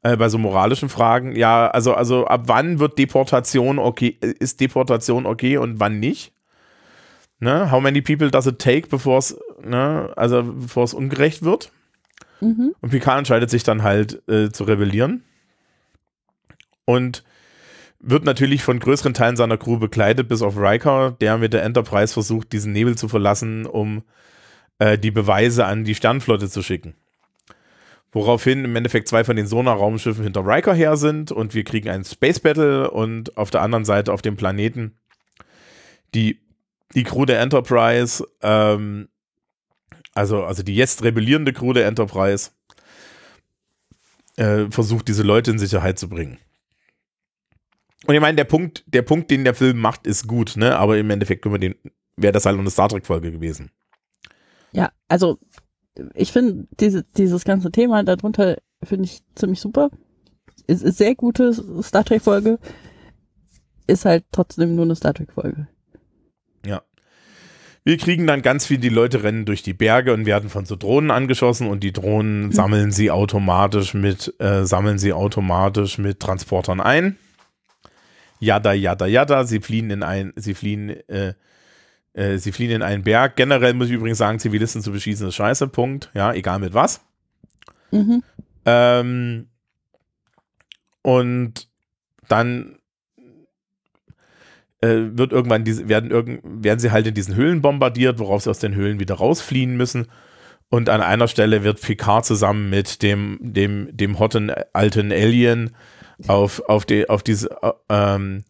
[0.02, 5.26] äh, bei so moralischen Fragen, ja, also, also ab wann wird Deportation okay, ist Deportation
[5.26, 6.32] okay und wann nicht?
[7.38, 7.70] Ne?
[7.70, 11.72] How many people does it take, bevor es, ne, also bevor es ungerecht wird?
[12.40, 12.74] Mhm.
[12.80, 15.24] Und Picard entscheidet sich dann halt äh, zu rebellieren.
[16.84, 17.24] Und
[18.00, 22.12] wird natürlich von größeren Teilen seiner Crew begleitet, bis auf Riker, der mit der Enterprise
[22.12, 24.02] versucht, diesen Nebel zu verlassen, um
[24.78, 26.94] äh, die Beweise an die Sternflotte zu schicken.
[28.12, 32.04] Woraufhin im Endeffekt zwei von den Sonar-Raumschiffen hinter Riker her sind und wir kriegen einen
[32.04, 34.98] Space Battle und auf der anderen Seite auf dem Planeten
[36.14, 36.40] die,
[36.94, 39.08] die Crew der Enterprise, ähm,
[40.12, 42.50] also, also die jetzt rebellierende Crew der Enterprise,
[44.36, 46.38] äh, versucht, diese Leute in Sicherheit zu bringen.
[48.06, 50.76] Und ich meine, der Punkt, der Punkt, den der Film macht, ist gut, ne?
[50.76, 53.70] Aber im Endeffekt wäre das halt eine Star Trek-Folge gewesen.
[54.72, 55.38] Ja, also
[56.14, 59.90] ich finde diese, dieses ganze Thema darunter finde ich ziemlich super.
[60.66, 61.52] Ist, ist sehr gute
[61.82, 62.58] Star Trek Folge.
[63.86, 65.68] Ist halt trotzdem nur eine Star Trek Folge.
[66.64, 66.82] Ja.
[67.84, 70.76] Wir kriegen dann ganz viel, die Leute rennen durch die Berge und werden von so
[70.76, 72.52] Drohnen angeschossen und die Drohnen mhm.
[72.52, 77.16] sammeln sie automatisch mit, äh, sammeln sie automatisch mit Transportern ein.
[78.38, 79.44] Jada, jada, jada.
[79.44, 81.34] Sie fliehen in ein, sie fliehen äh,
[82.14, 83.36] äh, sie fliehen in einen Berg.
[83.36, 86.10] Generell muss ich übrigens sagen, Zivilisten zu beschießen ist scheiße, Punkt.
[86.14, 87.00] Ja, egal mit was.
[87.90, 88.22] Mhm.
[88.64, 89.46] Ähm,
[91.02, 91.68] und
[92.28, 92.78] dann
[94.80, 98.50] äh, wird irgendwann diese, werden, irgend, werden sie halt in diesen Höhlen bombardiert, worauf sie
[98.50, 100.08] aus den Höhlen wieder rausfliehen müssen.
[100.68, 105.74] Und an einer Stelle wird Picard zusammen mit dem, dem, dem hotten alten Alien
[106.26, 108.44] auf, auf, die, auf diese, äh, ähm,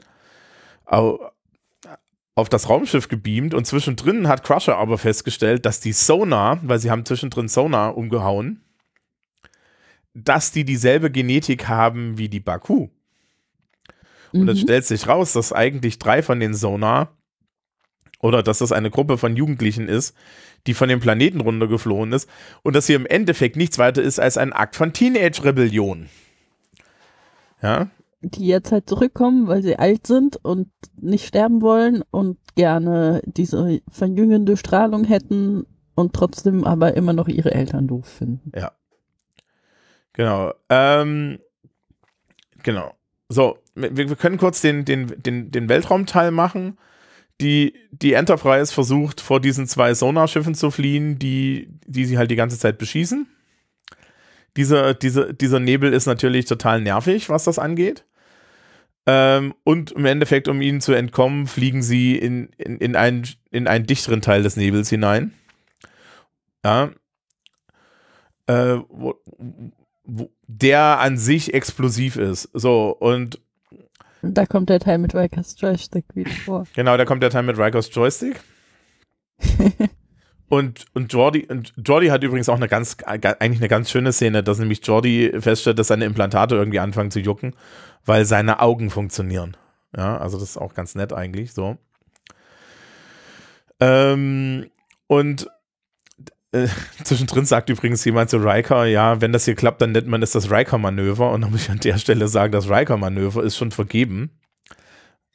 [0.85, 1.32] auf,
[2.35, 6.91] auf das Raumschiff gebeamt und zwischendrin hat Crusher aber festgestellt, dass die Sonar, weil sie
[6.91, 8.63] haben zwischendrin Sonar umgehauen,
[10.15, 12.89] dass die dieselbe Genetik haben wie die Baku.
[14.33, 14.63] Und es mhm.
[14.63, 17.15] stellt sich raus, dass eigentlich drei von den Sonar
[18.21, 20.17] oder dass das eine Gruppe von Jugendlichen ist,
[20.67, 22.31] die von dem Planeten runtergeflohen ist
[22.63, 26.09] und dass hier im Endeffekt nichts weiter ist als ein Akt von Teenage-Rebellion.
[27.61, 27.91] Ja,
[28.23, 30.69] die jetzt halt zurückkommen, weil sie alt sind und
[31.01, 37.53] nicht sterben wollen und gerne diese verjüngende Strahlung hätten und trotzdem aber immer noch ihre
[37.53, 38.53] Eltern doof finden.
[38.55, 38.73] Ja.
[40.13, 40.53] Genau.
[40.69, 41.39] Ähm,
[42.63, 42.95] genau.
[43.29, 46.79] So, wir, wir können kurz den, den, den, den Weltraumteil machen.
[47.43, 52.37] die, die Enterprise versucht vor diesen zwei Sonarschiffen zu fliehen, die, die sie halt die
[52.37, 53.27] ganze Zeit beschießen.
[54.57, 58.05] Dieser, dieser, dieser Nebel ist natürlich total nervig, was das angeht.
[59.07, 63.67] Ähm, und im Endeffekt, um ihnen zu entkommen, fliegen sie in, in, in, einen, in
[63.67, 65.33] einen dichteren Teil des Nebels hinein.
[66.65, 66.91] Ja.
[68.47, 69.15] Äh, wo,
[70.05, 72.49] wo, der an sich explosiv ist.
[72.53, 73.41] So, und
[74.23, 76.65] da kommt der Teil mit Rikers Joystick wieder vor.
[76.75, 78.41] Genau, da kommt der Teil mit Rikers Joystick.
[80.53, 84.43] und, und Jordi, und Jordi hat übrigens auch eine ganz, eigentlich eine ganz schöne Szene,
[84.43, 87.57] dass nämlich Jordi feststellt, dass seine Implantate irgendwie anfangen zu jucken,
[88.05, 89.57] weil seine Augen funktionieren.
[89.97, 91.79] Ja, also das ist auch ganz nett eigentlich, so.
[93.81, 94.67] Ähm,
[95.07, 95.49] und
[96.51, 96.69] äh,
[97.03, 100.33] zwischendrin sagt übrigens jemand zu Riker, ja, wenn das hier klappt, dann nennt man es
[100.33, 101.31] das Riker-Manöver.
[101.31, 104.39] Und dann muss ich an der Stelle sagen, das Riker-Manöver ist schon vergeben.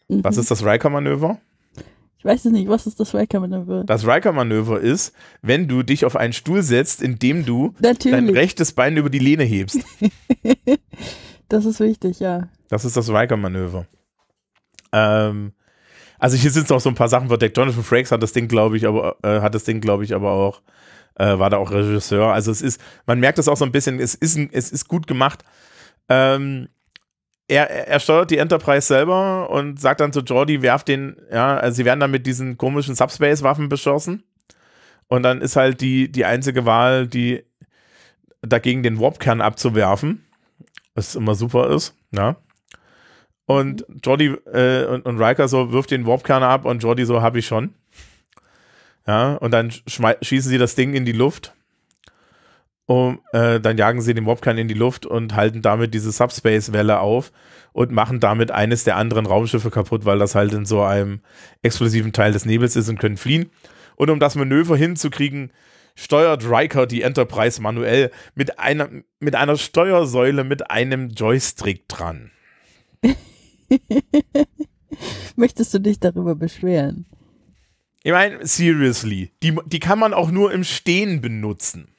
[0.09, 0.23] Mhm.
[0.23, 1.39] Was ist das Riker-Manöver?
[2.19, 3.83] Ich weiß es nicht, was ist das Riker-Manöver?
[3.85, 8.17] Das Riker-Manöver ist, wenn du dich auf einen Stuhl setzt, indem du Natürlich.
[8.17, 9.79] dein rechtes Bein über die Lehne hebst.
[11.49, 12.49] das ist wichtig, ja.
[12.69, 13.85] Das ist das Riker-Manöver.
[14.91, 15.53] Ähm,
[16.17, 17.55] also hier sind noch so ein paar Sachen verdeckt.
[17.55, 20.31] Jonathan Frakes hat das Ding, glaube ich, aber äh, hat das Ding, glaube ich, aber
[20.31, 20.61] auch
[21.15, 22.33] äh, war da auch Regisseur.
[22.33, 25.07] Also es ist, man merkt das auch so ein bisschen, es ist, es ist gut
[25.07, 25.43] gemacht.
[26.09, 26.69] Ähm,
[27.47, 31.77] er, er steuert die Enterprise selber und sagt dann zu Jordi, werft den, ja, also
[31.77, 34.23] sie werden dann mit diesen komischen Subspace-Waffen beschossen.
[35.07, 37.43] Und dann ist halt die, die einzige Wahl, die
[38.41, 40.25] dagegen den Warp-Kern abzuwerfen,
[40.93, 42.35] was immer super ist, ja.
[43.45, 47.37] Und Jordi äh, und, und Riker so wirft den Warp-Kern ab und Jordi so, hab
[47.37, 47.73] ich schon.
[49.07, 51.53] Ja, und dann schießen sie das Ding in die Luft.
[52.89, 57.01] Um, äh, dann jagen sie den Mobkern in die Luft und halten damit diese Subspace-Welle
[57.01, 57.33] auf
[57.73, 61.19] und machen damit eines der anderen Raumschiffe kaputt, weil das halt in so einem
[61.61, 63.49] explosiven Teil des Nebels ist und können fliehen.
[63.97, 65.51] Und um das Manöver hinzukriegen,
[65.95, 68.87] steuert Riker die Enterprise manuell mit einer,
[69.19, 72.31] mit einer Steuersäule mit einem Joystick dran.
[75.35, 77.05] Möchtest du dich darüber beschweren?
[78.03, 81.89] Ich meine, seriously, die, die kann man auch nur im Stehen benutzen.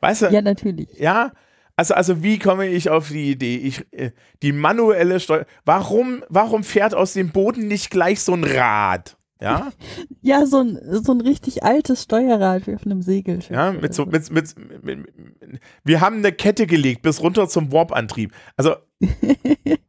[0.00, 0.26] Weißt du?
[0.26, 0.88] Ja, natürlich.
[0.98, 1.32] Ja,
[1.78, 3.56] also, also wie komme ich auf die Idee?
[3.56, 4.10] Ich, äh,
[4.42, 5.46] die manuelle Steuer.
[5.64, 9.16] Warum, warum fährt aus dem Boden nicht gleich so ein Rad?
[9.40, 9.70] Ja?
[10.22, 13.54] ja, so ein, so ein richtig altes Steuerrad wie auf einem Segelschiff.
[13.54, 17.70] Ja, mit so, mit, mit, mit, mit, wir haben eine Kette gelegt bis runter zum
[17.70, 18.32] Warp-Antrieb.
[18.56, 18.74] Also,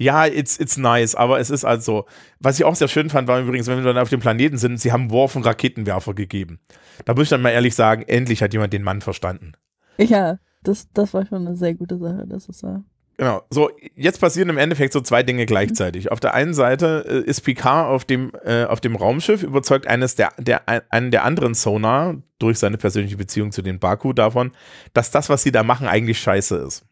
[0.00, 2.06] ja, it's, it's nice, aber es ist also,
[2.38, 4.80] was ich auch sehr schön fand, war übrigens, wenn wir dann auf dem Planeten sind,
[4.80, 6.58] sie haben Worf und Raketenwerfer gegeben.
[7.04, 9.52] Da muss ich dann mal ehrlich sagen, endlich hat jemand den Mann verstanden.
[9.98, 12.82] Ja, das, das war schon eine sehr gute Sache, das ist ja.
[13.18, 16.06] Genau, so, jetzt passieren im Endeffekt so zwei Dinge gleichzeitig.
[16.06, 16.12] Mhm.
[16.12, 20.14] Auf der einen Seite äh, ist Picard auf dem, äh, auf dem Raumschiff, überzeugt eines
[20.14, 24.52] der, der, einen der anderen Sonar durch seine persönliche Beziehung zu den Baku davon,
[24.94, 26.86] dass das, was sie da machen, eigentlich scheiße ist.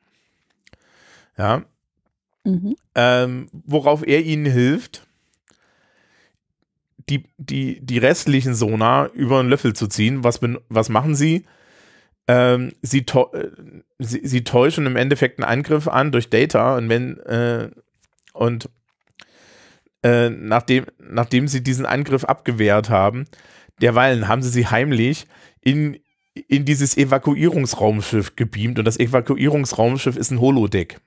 [1.39, 1.63] Ja,
[2.49, 2.77] Mhm.
[2.95, 5.07] Ähm, worauf er ihnen hilft,
[7.09, 10.25] die, die, die restlichen Sonar über einen Löffel zu ziehen.
[10.25, 11.45] Was, was machen sie?
[12.27, 13.49] Ähm, sie, äh,
[13.99, 17.71] sie, sie, täuschen im Endeffekt einen Angriff an durch Data und wenn äh,
[18.35, 18.69] und
[20.03, 23.25] äh, nachdem, nachdem sie diesen Angriff abgewehrt haben,
[23.81, 25.27] derweilen haben sie sie heimlich
[25.63, 25.99] in,
[26.35, 31.01] in dieses Evakuierungsraumschiff gebeamt und das Evakuierungsraumschiff ist ein Holodeck.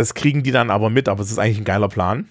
[0.00, 2.26] Das kriegen die dann aber mit, aber es ist eigentlich ein geiler Plan.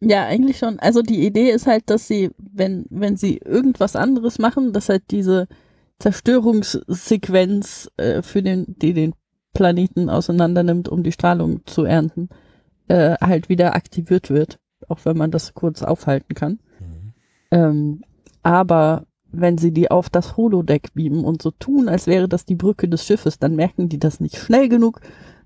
[0.00, 0.78] Ja, eigentlich schon.
[0.78, 5.02] Also die Idee ist halt, dass sie, wenn, wenn sie irgendwas anderes machen, dass halt
[5.10, 5.46] diese
[5.98, 9.12] Zerstörungssequenz äh, für den, die den
[9.52, 12.30] Planeten auseinandernimmt, um die Strahlung zu ernten,
[12.88, 14.58] äh, halt wieder aktiviert wird.
[14.88, 16.60] Auch wenn man das kurz aufhalten kann.
[16.80, 17.12] Mhm.
[17.50, 18.02] Ähm,
[18.42, 22.56] aber wenn sie die auf das Holodeck beamen und so tun, als wäre das die
[22.56, 25.02] Brücke des Schiffes, dann merken die das nicht schnell genug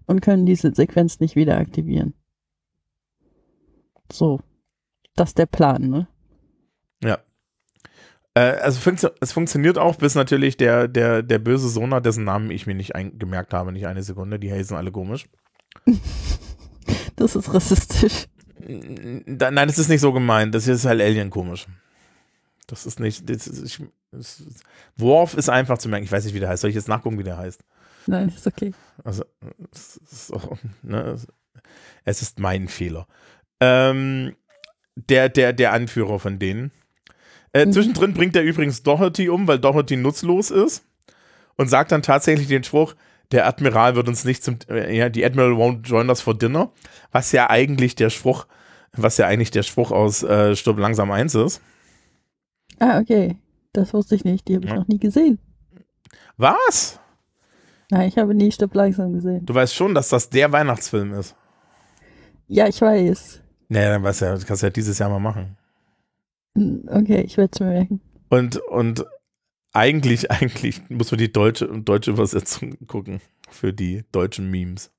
[0.06, 2.14] und können diese Sequenz nicht wieder aktivieren.
[4.10, 4.40] So.
[5.14, 6.08] Das ist der Plan, ne?
[7.02, 7.18] Ja.
[8.34, 12.50] Äh, also funktio es funktioniert auch, bis natürlich der, der, der böse Sohn, dessen Namen
[12.50, 15.26] ich mir nicht gemerkt habe, nicht eine Sekunde, die heißen alle komisch.
[17.16, 18.28] das ist rassistisch.
[19.26, 20.54] Da, nein, das ist nicht so gemeint.
[20.54, 21.66] Das ist halt Alien komisch.
[22.66, 23.28] Das ist nicht.
[23.28, 24.62] Das ist, ich, das ist,
[24.96, 26.04] Worf ist einfach zu merken.
[26.04, 26.62] Ich weiß nicht, wie der heißt.
[26.62, 27.62] Soll ich jetzt nachgucken, wie der heißt?
[28.06, 28.72] Nein, ist okay.
[29.04, 29.24] Also,
[29.72, 31.16] es ist, auch, ne,
[32.04, 33.06] es ist mein Fehler.
[33.60, 34.36] Ähm,
[34.94, 36.70] der, der, der Anführer von denen.
[37.52, 37.72] Äh, mhm.
[37.72, 40.84] Zwischendrin bringt er übrigens Doherty um, weil Doherty nutzlos ist.
[41.56, 42.94] Und sagt dann tatsächlich den Spruch,
[43.32, 46.70] der Admiral wird uns nicht zum, äh, ja, die Admiral won't join us for dinner.
[47.12, 48.46] Was ja eigentlich der Spruch
[48.98, 51.60] was ja eigentlich der Spruch aus äh, Stirb langsam 1 ist.
[52.78, 53.36] Ah, okay.
[53.72, 54.48] Das wusste ich nicht.
[54.48, 54.78] Die habe ich Ja.
[54.78, 55.38] noch nie gesehen.
[56.36, 56.98] Was?
[57.90, 59.46] Nein, ich habe nie Stirb langsam gesehen.
[59.46, 61.36] Du weißt schon, dass das der Weihnachtsfilm ist.
[62.48, 63.40] Ja, ich weiß.
[63.68, 65.56] Naja, dann weißt du ja, das kannst du ja dieses Jahr mal machen.
[66.56, 68.00] Hm, Okay, ich werde es mir merken.
[68.28, 69.04] Und, und
[69.72, 73.20] eigentlich, eigentlich muss man die deutsche, deutsche Übersetzung gucken
[73.50, 74.90] für die deutschen Memes.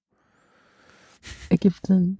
[1.50, 2.18] Ergibt Sinn.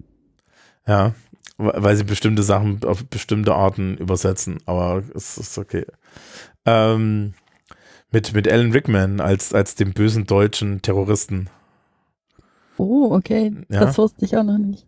[0.86, 1.14] Ja,
[1.56, 5.86] we- weil sie bestimmte Sachen auf bestimmte Arten übersetzen, aber es ist okay.
[6.66, 7.34] Ähm,
[8.10, 11.48] mit, mit Alan Rickman als, als dem bösen deutschen Terroristen.
[12.76, 13.52] Oh, okay.
[13.68, 13.80] Ja.
[13.80, 14.86] Das wusste ich auch noch nicht.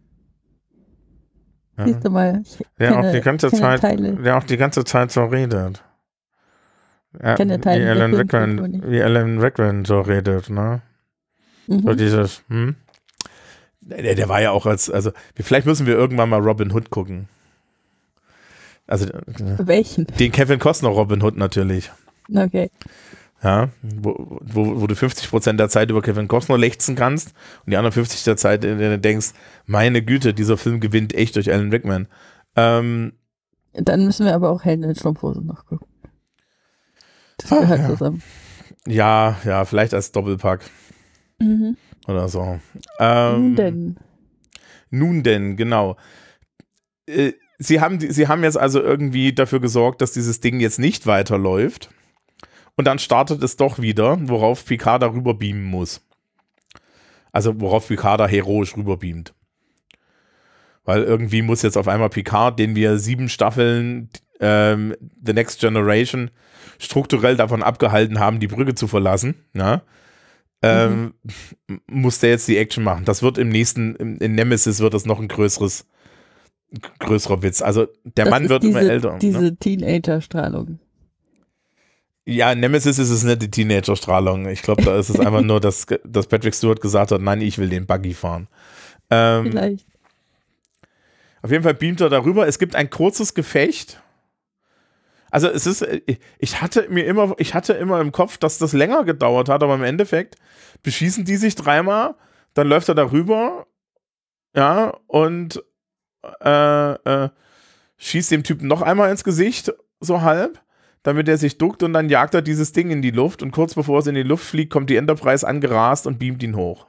[1.77, 1.87] Ja.
[1.87, 2.43] Siehst du mal.
[2.45, 4.13] Ich Der auch kenne- die ganze kenne Zeit, Teile.
[4.17, 5.83] der auch die ganze Zeit so redet.
[7.21, 10.83] Ja, Kenne wie Alan Rickman, wie Alan Rickman so redet, ne?
[11.67, 11.97] So Mhm.
[11.97, 12.77] dieses, hm?
[13.81, 17.29] Der, der war ja auch als, also, vielleicht müssen wir irgendwann mal Robin Hood gucken.
[18.87, 19.07] Also,
[19.59, 20.07] Welchen?
[20.07, 21.91] den Kevin Costner Robin Hood natürlich.
[22.37, 22.71] Okay.
[23.43, 27.33] Ja, wo, wo, wo du 50% der Zeit über Kevin Costner lechzen kannst
[27.65, 29.29] und die anderen 50 der Zeit, in der du denkst,
[29.65, 32.07] meine Güte, dieser Film gewinnt echt durch Alan Rickman.
[32.55, 33.15] Ähm,
[33.73, 35.87] Dann müssen wir aber auch Helden in Strumpfhosen noch gucken.
[37.39, 37.87] Das Ah, gehört ja.
[37.89, 38.23] zusammen.
[38.87, 40.61] ja, ja, vielleicht als Doppelpack
[41.39, 41.79] Mhm.
[42.07, 42.61] oder so.
[42.99, 43.97] Ähm, Nun denn.
[44.91, 45.97] Nun denn, genau.
[47.07, 51.07] Äh, Sie haben, Sie haben jetzt also irgendwie dafür gesorgt, dass dieses Ding jetzt nicht
[51.07, 51.91] weiterläuft.
[52.77, 56.01] Und dann startet es doch wieder, worauf Picard darüber beamen muss.
[57.33, 59.35] Also worauf Picard da heroisch rüberbeamt.
[60.85, 64.09] Weil irgendwie muss jetzt auf einmal Picard, den wir sieben Staffeln
[64.41, 66.31] ähm, The Next Generation
[66.79, 69.83] strukturell davon abgehalten haben, die Brücke zu verlassen, ja,
[70.63, 71.15] ähm,
[71.87, 73.05] muss der jetzt die Action machen.
[73.05, 75.87] Das wird im nächsten, in Nemesis wird das noch ein größeres,
[76.99, 77.63] größerer Witz.
[77.63, 79.13] Also der Das Mann wird diese, immer älter.
[79.13, 79.19] ne?
[79.21, 80.79] Diese Teenager-Strahlung.
[82.27, 84.49] Ja, Nemesis ist es nicht die Teenager-Strahlung.
[84.49, 87.59] Ich glaube, da ist es einfach nur, dass, dass Patrick Stewart gesagt hat, nein, ich
[87.59, 88.49] will den Buggy fahren.
[89.11, 89.87] Ähm, Vielleicht.
[91.43, 92.47] Auf jeden Fall beamt er darüber.
[92.47, 94.03] Es gibt ein kurzes Gefecht.
[95.31, 95.87] Also es ist,
[96.39, 99.77] ich hatte mir immer, ich hatte immer im Kopf, dass das länger gedauert hat, aber
[99.77, 100.37] im Endeffekt
[100.83, 102.17] beschießen die sich dreimal,
[102.55, 103.67] dann läuft er darüber,
[104.57, 105.63] ja, und
[106.43, 107.29] äh, äh,
[107.99, 110.61] schießt dem Typen noch einmal ins Gesicht, so halb,
[111.03, 113.75] damit er sich duckt und dann jagt er dieses Ding in die Luft und kurz
[113.75, 116.87] bevor es in die Luft fliegt, kommt die Enterprise angerast und beamt ihn hoch.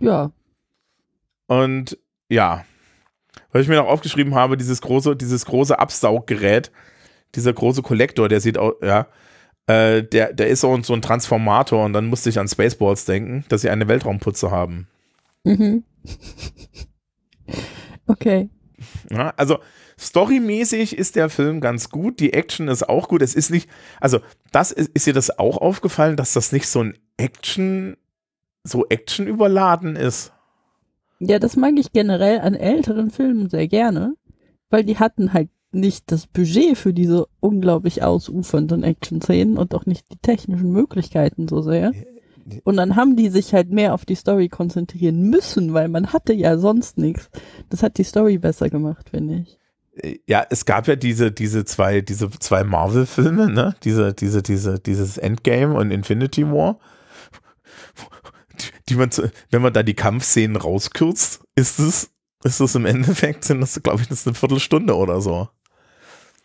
[0.00, 0.32] Ja.
[1.46, 1.98] Und
[2.28, 2.64] ja,
[3.52, 6.72] weil ich mir noch aufgeschrieben habe, dieses große, dieses große Absauggerät,
[7.34, 9.06] dieser große Kollektor, der sieht auch, ja,
[9.66, 13.44] äh, der, der ist so, so ein Transformator und dann musste ich an Spaceballs denken,
[13.48, 14.88] dass sie eine Weltraumputze haben.
[15.44, 15.84] Mhm.
[18.06, 18.48] okay.
[19.10, 19.58] Ja, also
[19.98, 23.22] storymäßig ist der Film ganz gut, die Action ist auch gut.
[23.22, 23.68] Es ist nicht,
[24.00, 24.20] also
[24.52, 27.96] das ist, ist dir das auch aufgefallen, dass das nicht so ein Action,
[28.64, 30.32] so Action überladen ist.
[31.20, 34.14] Ja, das mag ich generell an älteren Filmen sehr gerne,
[34.70, 40.06] weil die hatten halt nicht das Budget für diese unglaublich ausufernden Action-Szenen und auch nicht
[40.12, 41.92] die technischen Möglichkeiten so sehr.
[42.62, 46.32] Und dann haben die sich halt mehr auf die Story konzentrieren müssen, weil man hatte
[46.32, 47.30] ja sonst nichts.
[47.70, 49.58] Das hat die Story besser gemacht, finde ich.
[50.26, 53.76] Ja, es gab ja diese, diese zwei, diese zwei Marvel-Filme, ne?
[53.84, 56.78] Diese, diese, diese, dieses Endgame und Infinity War.
[58.60, 62.10] Die, die man, zu- wenn man da die Kampfszenen rauskürzt, ist es,
[62.42, 65.48] ist es im Endeffekt, sind das, glaube ich, das eine Viertelstunde oder so.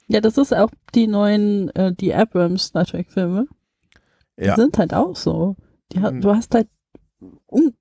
[0.08, 3.48] Ja, das ist auch die neuen, äh, die Abrams Star Trek Filme.
[4.40, 4.56] Die Ja.
[4.56, 5.56] sind halt auch so.
[5.92, 6.16] Die hat.
[6.24, 6.68] Du hast halt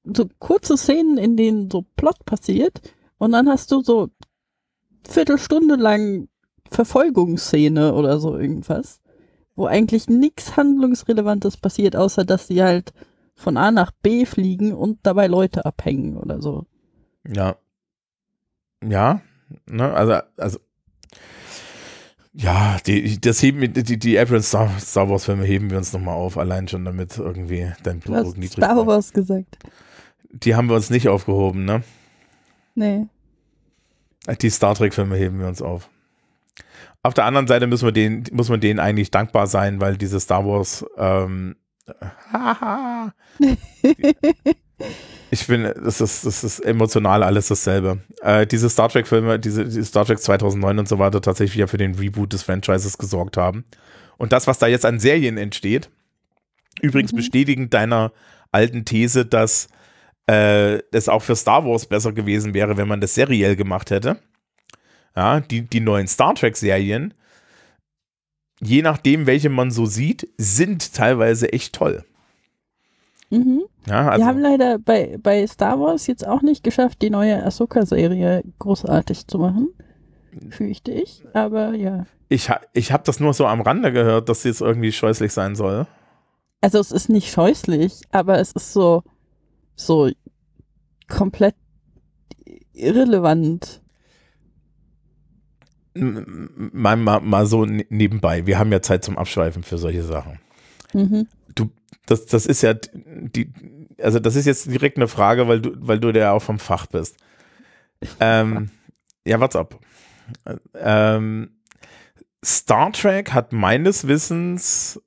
[0.04, 2.80] so kurze Szenen, in denen so Plot passiert
[3.18, 4.08] und dann hast du so
[5.08, 6.28] Viertelstunde lang
[6.70, 9.00] Verfolgungsszene oder so irgendwas,
[9.56, 12.92] wo eigentlich nichts Handlungsrelevantes passiert, außer dass sie halt
[13.34, 16.66] von A nach B fliegen und dabei Leute abhängen oder so.
[17.26, 17.56] Ja.
[18.86, 19.22] Ja,
[19.66, 20.58] ne, also, also,
[22.32, 26.14] ja, die, das heben, die, die Abrams Star, Star Wars Filme heben wir uns nochmal
[26.14, 28.86] auf, allein schon damit irgendwie dein Blutdruck niedrig Star.
[28.86, 29.58] Wars gesagt.
[30.30, 31.82] Die haben wir uns nicht aufgehoben, ne?
[32.76, 33.06] Nee.
[34.36, 35.88] Die Star Trek Filme heben wir uns auf.
[37.02, 40.20] Auf der anderen Seite müssen wir denen, muss man denen eigentlich dankbar sein, weil diese
[40.20, 41.56] Star Wars, ähm,
[42.32, 43.14] haha.
[45.30, 48.00] ich bin, das ist, das ist emotional alles dasselbe.
[48.20, 51.66] Äh, diese Star Trek Filme, diese, diese Star Trek 2009 und so weiter tatsächlich ja
[51.66, 53.64] für den Reboot des Franchises gesorgt haben.
[54.16, 55.90] Und das, was da jetzt an Serien entsteht,
[56.82, 57.16] übrigens Mhm.
[57.16, 58.12] bestätigend deiner
[58.50, 59.68] alten These, dass
[60.28, 64.18] äh, es auch für Star Wars besser gewesen wäre, wenn man das seriell gemacht hätte.
[65.16, 67.14] ja, die, die neuen Star Trek-Serien,
[68.60, 72.04] je nachdem, welche man so sieht, sind teilweise echt toll.
[73.30, 73.62] Mhm.
[73.86, 77.44] Ja, also, Wir haben leider bei, bei Star Wars jetzt auch nicht geschafft, die neue
[77.44, 79.68] Ahsoka-Serie großartig zu machen.
[80.50, 82.06] Fürchte ich, aber ja.
[82.28, 85.32] ich, ha- ich habe das nur so am Rande gehört, dass sie jetzt irgendwie scheußlich
[85.32, 85.86] sein soll.
[86.60, 89.02] Also es ist nicht scheußlich, aber es ist so,
[89.80, 90.10] so
[91.08, 91.54] komplett
[92.72, 93.82] irrelevant.
[95.94, 98.46] Mal, mal, mal so ne- nebenbei.
[98.46, 100.38] Wir haben ja Zeit zum Abschweifen für solche Sachen.
[100.92, 101.26] Mhm.
[102.06, 103.52] Das, das ist ja die,
[104.00, 106.86] also das ist jetzt direkt eine Frage, weil du, weil du ja auch vom Fach
[106.86, 107.16] bist.
[108.18, 108.70] Ähm,
[109.26, 109.78] ja, what's up?
[110.74, 111.50] Ähm,
[112.44, 115.02] Star Trek hat meines Wissens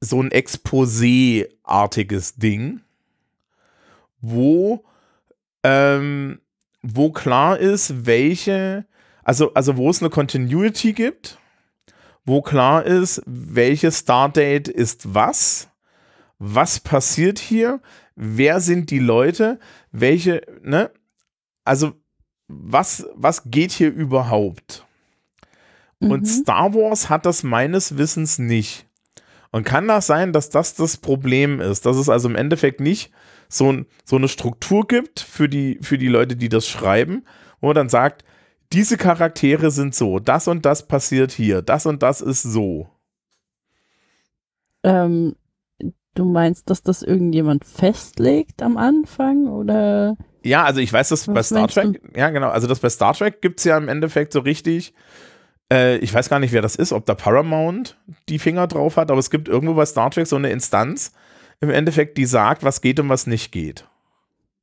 [0.00, 2.80] so ein Exposé-artiges Ding,
[4.20, 4.84] wo,
[5.62, 6.40] ähm,
[6.82, 8.86] wo klar ist, welche,
[9.24, 11.38] also, also wo es eine Continuity gibt,
[12.24, 15.68] wo klar ist, welches Stardate ist was,
[16.38, 17.80] was passiert hier,
[18.14, 19.58] wer sind die Leute,
[19.92, 20.90] welche, ne?
[21.64, 21.92] Also,
[22.48, 24.86] was, was geht hier überhaupt?
[26.00, 26.26] Und Mhm.
[26.26, 28.86] Star Wars hat das meines Wissens nicht.
[29.50, 31.86] Und kann das sein, dass das das Problem ist?
[31.86, 33.10] Dass es also im Endeffekt nicht
[33.48, 37.24] so, ein, so eine Struktur gibt für die, für die Leute, die das schreiben,
[37.60, 38.24] wo man dann sagt,
[38.72, 42.88] diese Charaktere sind so, das und das passiert hier, das und das ist so.
[44.82, 45.34] Ähm,
[46.14, 50.16] du meinst, dass das irgendjemand festlegt am Anfang oder?
[50.42, 51.92] Ja, also ich weiß, dass bei Was Star meinst du?
[51.92, 54.94] Trek, ja genau, also das bei Star Trek gibt es ja im Endeffekt so richtig,
[55.72, 57.96] äh, ich weiß gar nicht, wer das ist, ob da Paramount
[58.28, 61.12] die Finger drauf hat, aber es gibt irgendwo bei Star Trek so eine Instanz,
[61.60, 63.88] im Endeffekt, die sagt, was geht und was nicht geht.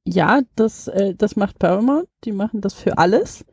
[0.08, 2.08] Ja, das, äh, das macht Paramount.
[2.24, 3.46] Die machen das für alles.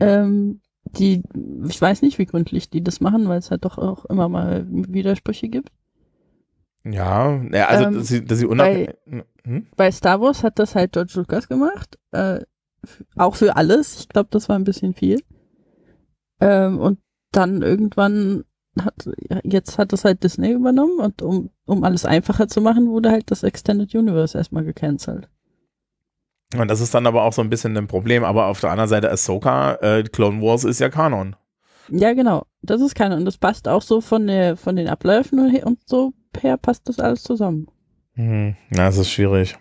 [0.00, 1.22] Ähm, die,
[1.68, 4.66] ich weiß nicht, wie gründlich die das machen, weil es halt doch auch immer mal
[4.68, 5.70] Widersprüche gibt.
[6.84, 8.94] Ja, ja also Ähm, dass sie, dass sie unabhängig.
[9.44, 9.66] Hm?
[9.76, 11.98] Bei Star Wars hat das halt George Lucas gemacht.
[12.12, 12.40] Äh,
[13.16, 14.00] auch für alles.
[14.00, 15.20] Ich glaube, das war ein bisschen viel.
[16.40, 16.98] Ähm, und
[17.32, 18.44] dann irgendwann
[18.82, 19.08] hat,
[19.44, 23.30] jetzt hat das halt Disney übernommen und um, um alles einfacher zu machen, wurde halt
[23.30, 25.28] das Extended Universe erstmal gecancelt.
[26.56, 28.88] Und das ist dann aber auch so ein bisschen ein Problem, aber auf der anderen
[28.88, 31.36] Seite Ahsoka, äh, Clone Wars ist ja Kanon.
[31.88, 32.46] Ja, genau.
[32.62, 33.16] Das ist keine.
[33.16, 36.88] Und das passt auch so von der, von den Abläufen und, und so her passt
[36.88, 37.68] das alles zusammen.
[38.14, 38.56] Hm.
[38.70, 39.56] Na, es ist schwierig.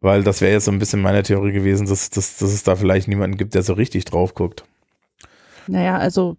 [0.00, 2.74] Weil das wäre jetzt so ein bisschen meine Theorie gewesen, dass, dass, dass es da
[2.74, 4.64] vielleicht niemanden gibt, der so richtig drauf guckt.
[5.66, 6.36] Naja, also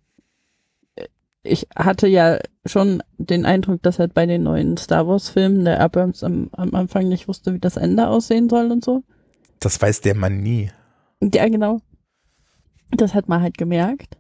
[1.44, 6.24] ich hatte ja schon den Eindruck, dass halt bei den neuen Star Wars-Filmen der Abrams
[6.24, 9.04] am, am Anfang nicht wusste, wie das Ende aussehen soll und so.
[9.60, 10.72] Das weiß der Mann nie.
[11.22, 11.80] Ja, genau.
[12.92, 14.18] Das hat man halt gemerkt.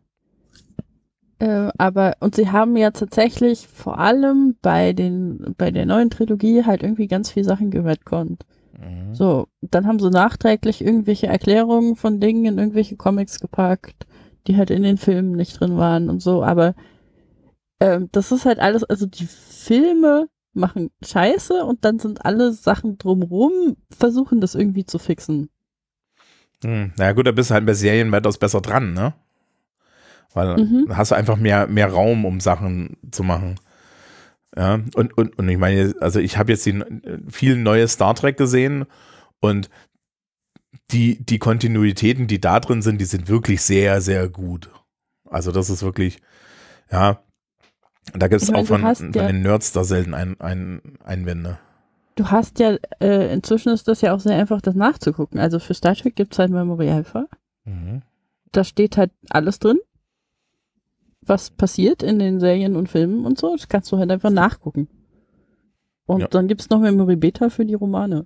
[1.39, 6.63] Äh, aber, und sie haben ja tatsächlich vor allem bei den, bei der neuen Trilogie
[6.65, 8.45] halt irgendwie ganz viel Sachen geredconnt.
[8.79, 9.15] Mhm.
[9.15, 14.05] So, dann haben sie nachträglich irgendwelche Erklärungen von Dingen in irgendwelche Comics gepackt,
[14.47, 16.75] die halt in den Filmen nicht drin waren und so, aber
[17.81, 22.97] ähm, das ist halt alles, also die Filme machen Scheiße und dann sind alle Sachen
[22.97, 25.49] drumrum, versuchen das irgendwie zu fixen.
[26.63, 26.93] Hm.
[26.97, 29.13] Na ja, gut, da bist du halt bei Serien weitaus besser dran, ne?
[30.33, 30.95] Weil Mhm.
[30.95, 33.59] hast du einfach mehr, mehr Raum, um Sachen zu machen.
[34.55, 36.83] Ja, und, und, und ich meine, also ich habe jetzt die
[37.29, 38.85] vielen neue Star Trek gesehen
[39.39, 39.69] und
[40.91, 44.69] die, die Kontinuitäten, die da drin sind, die sind wirklich sehr, sehr gut.
[45.25, 46.19] Also das ist wirklich,
[46.91, 47.23] ja,
[48.13, 51.59] da gibt es Ich auch von, von ja- den Nerds da selten ein, ein, Einwände.
[52.15, 55.39] Du hast ja, äh, inzwischen ist das ja auch sehr einfach, das nachzugucken.
[55.39, 57.27] Also für Star Trek gibt es halt Memorialfall.
[57.65, 58.01] Mhm.
[58.51, 59.77] da steht halt alles drin,
[61.21, 63.55] was passiert in den Serien und Filmen und so.
[63.55, 64.87] Das kannst du halt einfach nachgucken.
[66.07, 66.27] Und Ja.
[66.27, 68.25] dann gibt's noch Memory Beta für die Romane.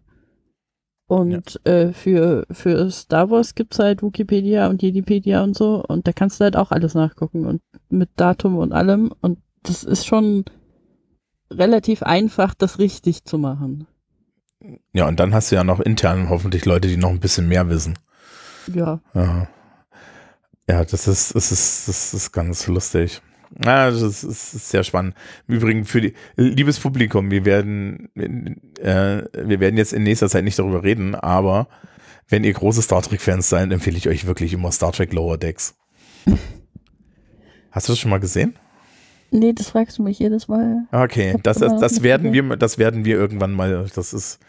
[1.07, 5.83] Und äh, für, für Star Wars gibt's halt Wikipedia und Jedipedia und so.
[5.85, 9.13] Und da kannst du halt auch alles nachgucken und mit Datum und allem.
[9.21, 9.37] Und
[9.67, 10.45] das ist schon
[11.51, 13.87] relativ einfach, das richtig zu machen.
[14.93, 17.69] Ja, und dann hast du ja noch intern hoffentlich Leute, die noch ein bisschen mehr
[17.69, 17.97] wissen.
[18.73, 18.99] Ja.
[19.13, 19.47] Ja,
[20.67, 23.21] ja das, ist, das, ist, das ist ganz lustig.
[23.63, 25.15] Ja, das ist, das ist sehr spannend.
[25.47, 30.43] Im Übrigen für die, liebes Publikum, wir werden, äh, wir werden jetzt in nächster Zeit
[30.43, 31.67] nicht darüber reden, aber
[32.27, 35.75] wenn ihr große Star Trek-Fans seid, empfehle ich euch wirklich immer Star Trek Lower Decks.
[37.71, 38.57] Hast du das schon mal gesehen?
[39.35, 40.87] Nee, das fragst du mich jedes Mal.
[40.93, 43.85] Okay, das, das, das werden wir, das werden wir irgendwann mal.
[43.93, 44.39] Das ist,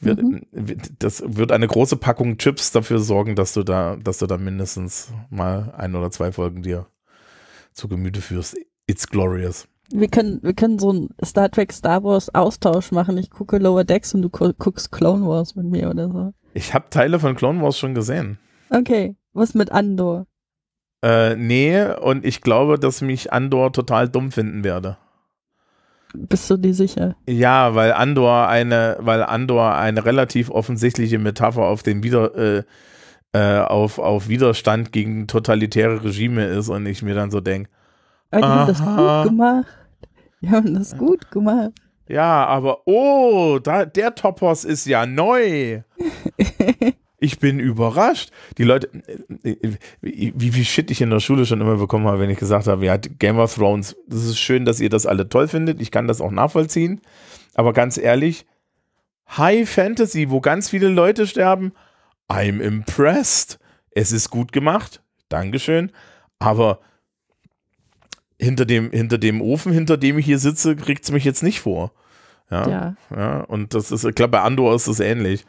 [0.00, 0.46] wird, mhm.
[0.98, 5.12] das wird eine große Packung Chips dafür sorgen, dass du da, dass du da mindestens
[5.28, 6.86] mal ein oder zwei Folgen dir
[7.74, 8.56] zu Gemüte führst.
[8.86, 9.68] It's glorious.
[9.90, 13.18] Wir können, wir können so einen Star Trek Star Wars Austausch machen.
[13.18, 16.32] Ich gucke Lower Decks und du guckst Clone Wars mit mir oder so.
[16.54, 18.38] Ich habe Teile von Clone Wars schon gesehen.
[18.70, 20.26] Okay, was mit Andor?
[21.02, 24.96] Äh, nee, und ich glaube, dass mich Andor total dumm finden werde.
[26.14, 27.16] Bist du dir sicher?
[27.26, 32.62] Ja, weil Andor eine, weil Andor eine relativ offensichtliche Metapher auf den Wider, äh,
[33.32, 37.70] äh, auf, auf Widerstand gegen totalitäre Regime ist und ich mir dann so denke.
[38.30, 39.66] Aber die haben das gut gemacht.
[40.42, 41.72] Die haben das gut gemacht.
[42.08, 45.82] Ja, aber oh, da, der Topos ist ja neu.
[47.22, 48.32] Ich bin überrascht.
[48.58, 48.90] Die Leute,
[50.00, 52.84] wie viel Shit ich in der Schule schon immer bekommen habe, wenn ich gesagt habe,
[52.84, 55.80] ja, Game of Thrones, das ist schön, dass ihr das alle toll findet.
[55.80, 57.00] Ich kann das auch nachvollziehen.
[57.54, 58.44] Aber ganz ehrlich,
[59.36, 61.72] High Fantasy, wo ganz viele Leute sterben,
[62.28, 63.60] I'm impressed.
[63.92, 65.00] Es ist gut gemacht.
[65.28, 65.92] Dankeschön.
[66.40, 66.80] Aber
[68.36, 71.60] hinter dem, hinter dem Ofen, hinter dem ich hier sitze, kriegt es mich jetzt nicht
[71.60, 71.92] vor.
[72.50, 72.96] Ja, ja.
[73.14, 73.40] ja.
[73.42, 75.44] Und das ist, ich glaube, bei Andor ist es ähnlich.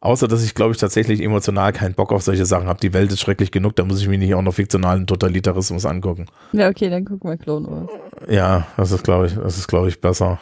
[0.00, 2.80] Außer, dass ich, glaube ich, tatsächlich emotional keinen Bock auf solche Sachen habe.
[2.80, 6.26] Die Welt ist schrecklich genug, da muss ich mir nicht auch noch fiktionalen Totalitarismus angucken.
[6.52, 7.90] Ja, okay, dann gucken wir Clone Wars.
[8.28, 10.38] Ja, das ist, glaube ich, das ist, glaube ich, besser.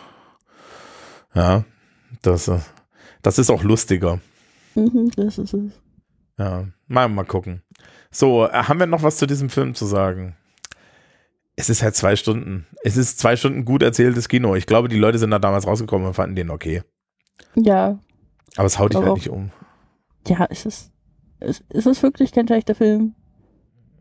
[1.35, 1.65] Ja,
[2.23, 2.51] das,
[3.23, 4.21] das ist auch lustiger.
[4.75, 5.73] Mhm, das ist es.
[6.39, 7.63] Ja, mal, mal gucken.
[8.11, 10.37] So, äh, haben wir noch was zu diesem Film zu sagen?
[11.57, 12.67] Es ist halt zwei Stunden.
[12.83, 14.57] Es ist zwei Stunden gut erzähltes Kino.
[14.57, 16.83] Ich glaube, die Leute sind da damals rausgekommen und fanden den okay.
[17.55, 17.99] Ja,
[18.57, 19.51] aber es haut dich halt nicht um.
[20.27, 20.93] Ja, es ist,
[21.41, 23.15] es, es ist wirklich kein schlechter Film.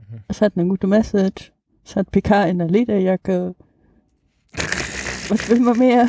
[0.10, 0.24] Mhm.
[0.28, 1.52] Es hat eine gute Message.
[1.86, 3.56] Es hat PK in der Lederjacke.
[5.30, 6.08] Was will man mehr?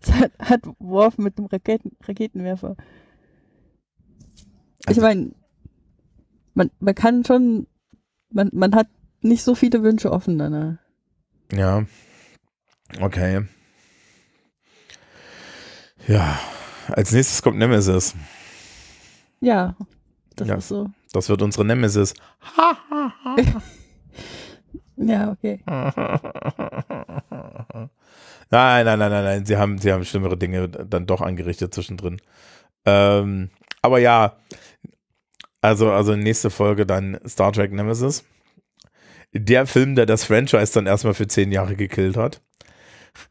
[0.00, 2.76] Es hat, hat Worf mit einem Raketen, Raketenwerfer.
[4.80, 5.32] Ich also meine,
[6.54, 7.66] man, man kann schon,
[8.30, 8.88] man, man hat
[9.22, 10.76] nicht so viele Wünsche offen danach.
[11.52, 11.86] Ja.
[13.00, 13.46] Okay.
[16.06, 16.38] Ja,
[16.88, 18.14] als nächstes kommt Nemesis.
[19.40, 19.76] Ja,
[20.36, 20.90] das ja, ist so.
[21.12, 22.14] Das wird unsere Nemesis.
[24.96, 25.60] ja, okay.
[28.50, 29.46] Nein, nein, nein, nein, nein.
[29.46, 32.20] Sie haben, sie haben schlimmere Dinge dann doch angerichtet zwischendrin.
[32.84, 33.50] Ähm,
[33.82, 34.36] aber ja,
[35.60, 38.24] also, also nächste Folge dann Star Trek Nemesis.
[39.32, 42.42] Der Film, der das Franchise dann erstmal für zehn Jahre gekillt hat.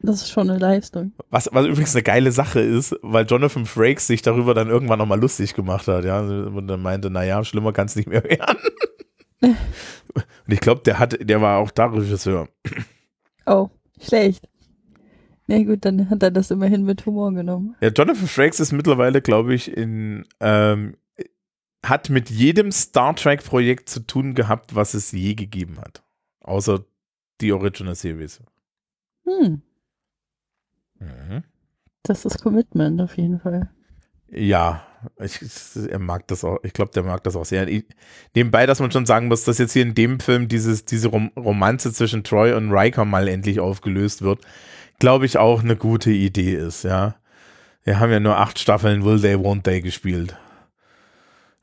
[0.00, 1.12] Das ist schon eine Leistung.
[1.30, 5.20] Was, was übrigens eine geile Sache ist, weil Jonathan Frakes sich darüber dann irgendwann nochmal
[5.20, 8.58] lustig gemacht hat, ja, und dann meinte, naja, schlimmer kann es nicht mehr werden.
[9.42, 9.56] und
[10.48, 12.48] ich glaube, der hat, der war auch da Regisseur.
[13.46, 13.68] Oh,
[14.00, 14.48] schlecht.
[15.46, 17.76] Na ja, gut, dann hat er das immerhin mit Humor genommen.
[17.80, 20.96] Ja, Jonathan Frakes ist mittlerweile, glaube ich, in, ähm,
[21.84, 26.02] hat mit jedem Star Trek-Projekt zu tun gehabt, was es je gegeben hat.
[26.40, 26.84] Außer
[27.42, 28.40] die Original Series.
[29.26, 29.62] Hm.
[30.98, 31.42] Mhm.
[32.02, 33.70] Das ist Commitment auf jeden Fall.
[34.28, 34.82] Ja,
[35.18, 35.40] ich,
[35.88, 37.68] er mag das auch, ich glaube, der mag das auch sehr.
[37.68, 37.84] Ich,
[38.34, 41.30] nebenbei, dass man schon sagen muss, dass jetzt hier in dem Film dieses, diese Rom
[41.36, 44.40] Romanze zwischen Troy und Riker mal endlich aufgelöst wird,
[44.98, 47.16] glaube ich auch eine gute Idee ist, ja.
[47.84, 50.36] Wir haben ja nur acht Staffeln Will They, Won't They gespielt.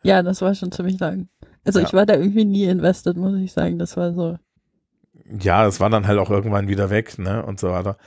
[0.04, 1.28] Ja, das war schon ziemlich lang.
[1.66, 1.86] Also ja.
[1.86, 3.80] ich war da irgendwie nie invested, muss ich sagen.
[3.80, 4.38] Das war so.
[5.40, 7.44] Ja, das war dann halt auch irgendwann wieder weg, ne?
[7.46, 7.98] Und so weiter.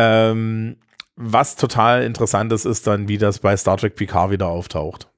[0.00, 0.76] Ähm,
[1.16, 5.08] was total interessant ist, ist dann, wie das bei Star Trek Picard wieder auftaucht.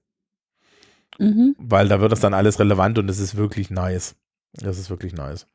[1.18, 1.54] Mhm.
[1.58, 4.16] Weil da wird das dann alles relevant und es ist wirklich nice.
[4.54, 5.46] Das ist wirklich nice.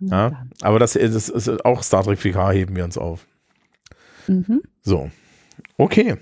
[0.00, 3.26] Ja, ja aber das, das, ist auch Star Trek Picard heben wir uns auf.
[4.26, 4.62] Mhm.
[4.82, 5.10] So.
[5.76, 6.16] Okay.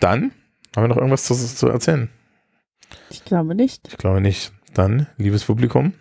[0.00, 0.32] Dann
[0.74, 2.08] haben wir noch irgendwas zu, zu erzählen.
[3.10, 3.86] Ich glaube nicht.
[3.88, 4.52] Ich glaube nicht.
[4.74, 5.92] Dann, liebes Publikum,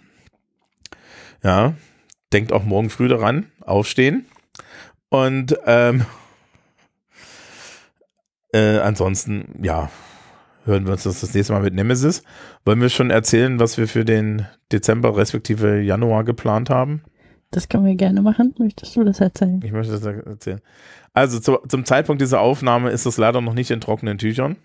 [1.43, 1.75] ja,
[2.33, 4.25] denkt auch morgen früh daran, aufstehen
[5.11, 6.05] und ähm,
[8.53, 9.91] äh, ansonsten, ja,
[10.63, 12.23] hören wir uns das, das nächste Mal mit Nemesis.
[12.65, 17.03] Wollen wir schon erzählen, was wir für den Dezember respektive Januar geplant haben?
[17.51, 18.55] Das können wir gerne machen.
[18.57, 19.61] Möchtest du das erzählen?
[19.63, 20.61] Ich möchte das erzählen.
[21.13, 24.55] Also zu, zum Zeitpunkt dieser Aufnahme ist es leider noch nicht in trockenen Tüchern.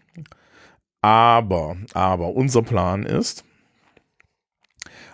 [1.02, 3.44] Aber, aber unser Plan ist,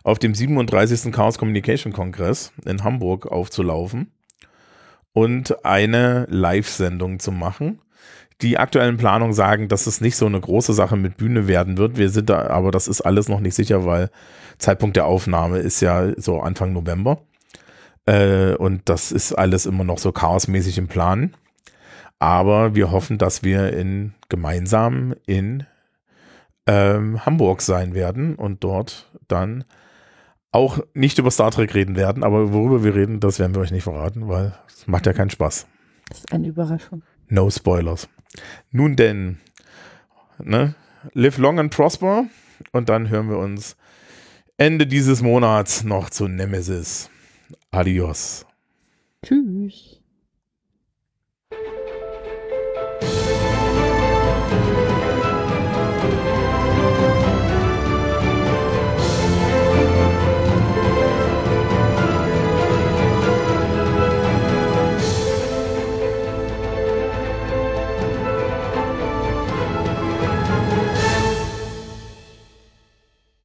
[0.04, 1.10] auf dem 37.
[1.10, 4.12] Chaos Communication Kongress in Hamburg aufzulaufen
[5.12, 7.80] und eine Live-Sendung zu machen
[8.42, 11.96] die aktuellen Planungen sagen, dass es nicht so eine große Sache mit Bühne werden wird.
[11.96, 14.10] Wir sind da, aber das ist alles noch nicht sicher, weil
[14.58, 17.22] Zeitpunkt der Aufnahme ist ja so Anfang November.
[18.06, 21.34] Äh, und das ist alles immer noch so chaosmäßig im Plan.
[22.18, 25.64] Aber wir hoffen, dass wir in, gemeinsam in
[26.66, 29.64] ähm, Hamburg sein werden und dort dann
[30.52, 33.72] auch nicht über Star Trek reden werden, aber worüber wir reden, das werden wir euch
[33.72, 35.66] nicht verraten, weil es macht ja keinen Spaß.
[36.08, 37.02] Das ist eine Überraschung.
[37.28, 38.08] No Spoilers.
[38.70, 39.38] Nun denn,
[40.38, 40.74] ne?
[41.14, 42.26] Live long and prosper
[42.70, 43.76] und dann hören wir uns
[44.56, 47.10] Ende dieses Monats noch zu Nemesis.
[47.70, 48.46] Adios.
[49.24, 50.01] Tschüss.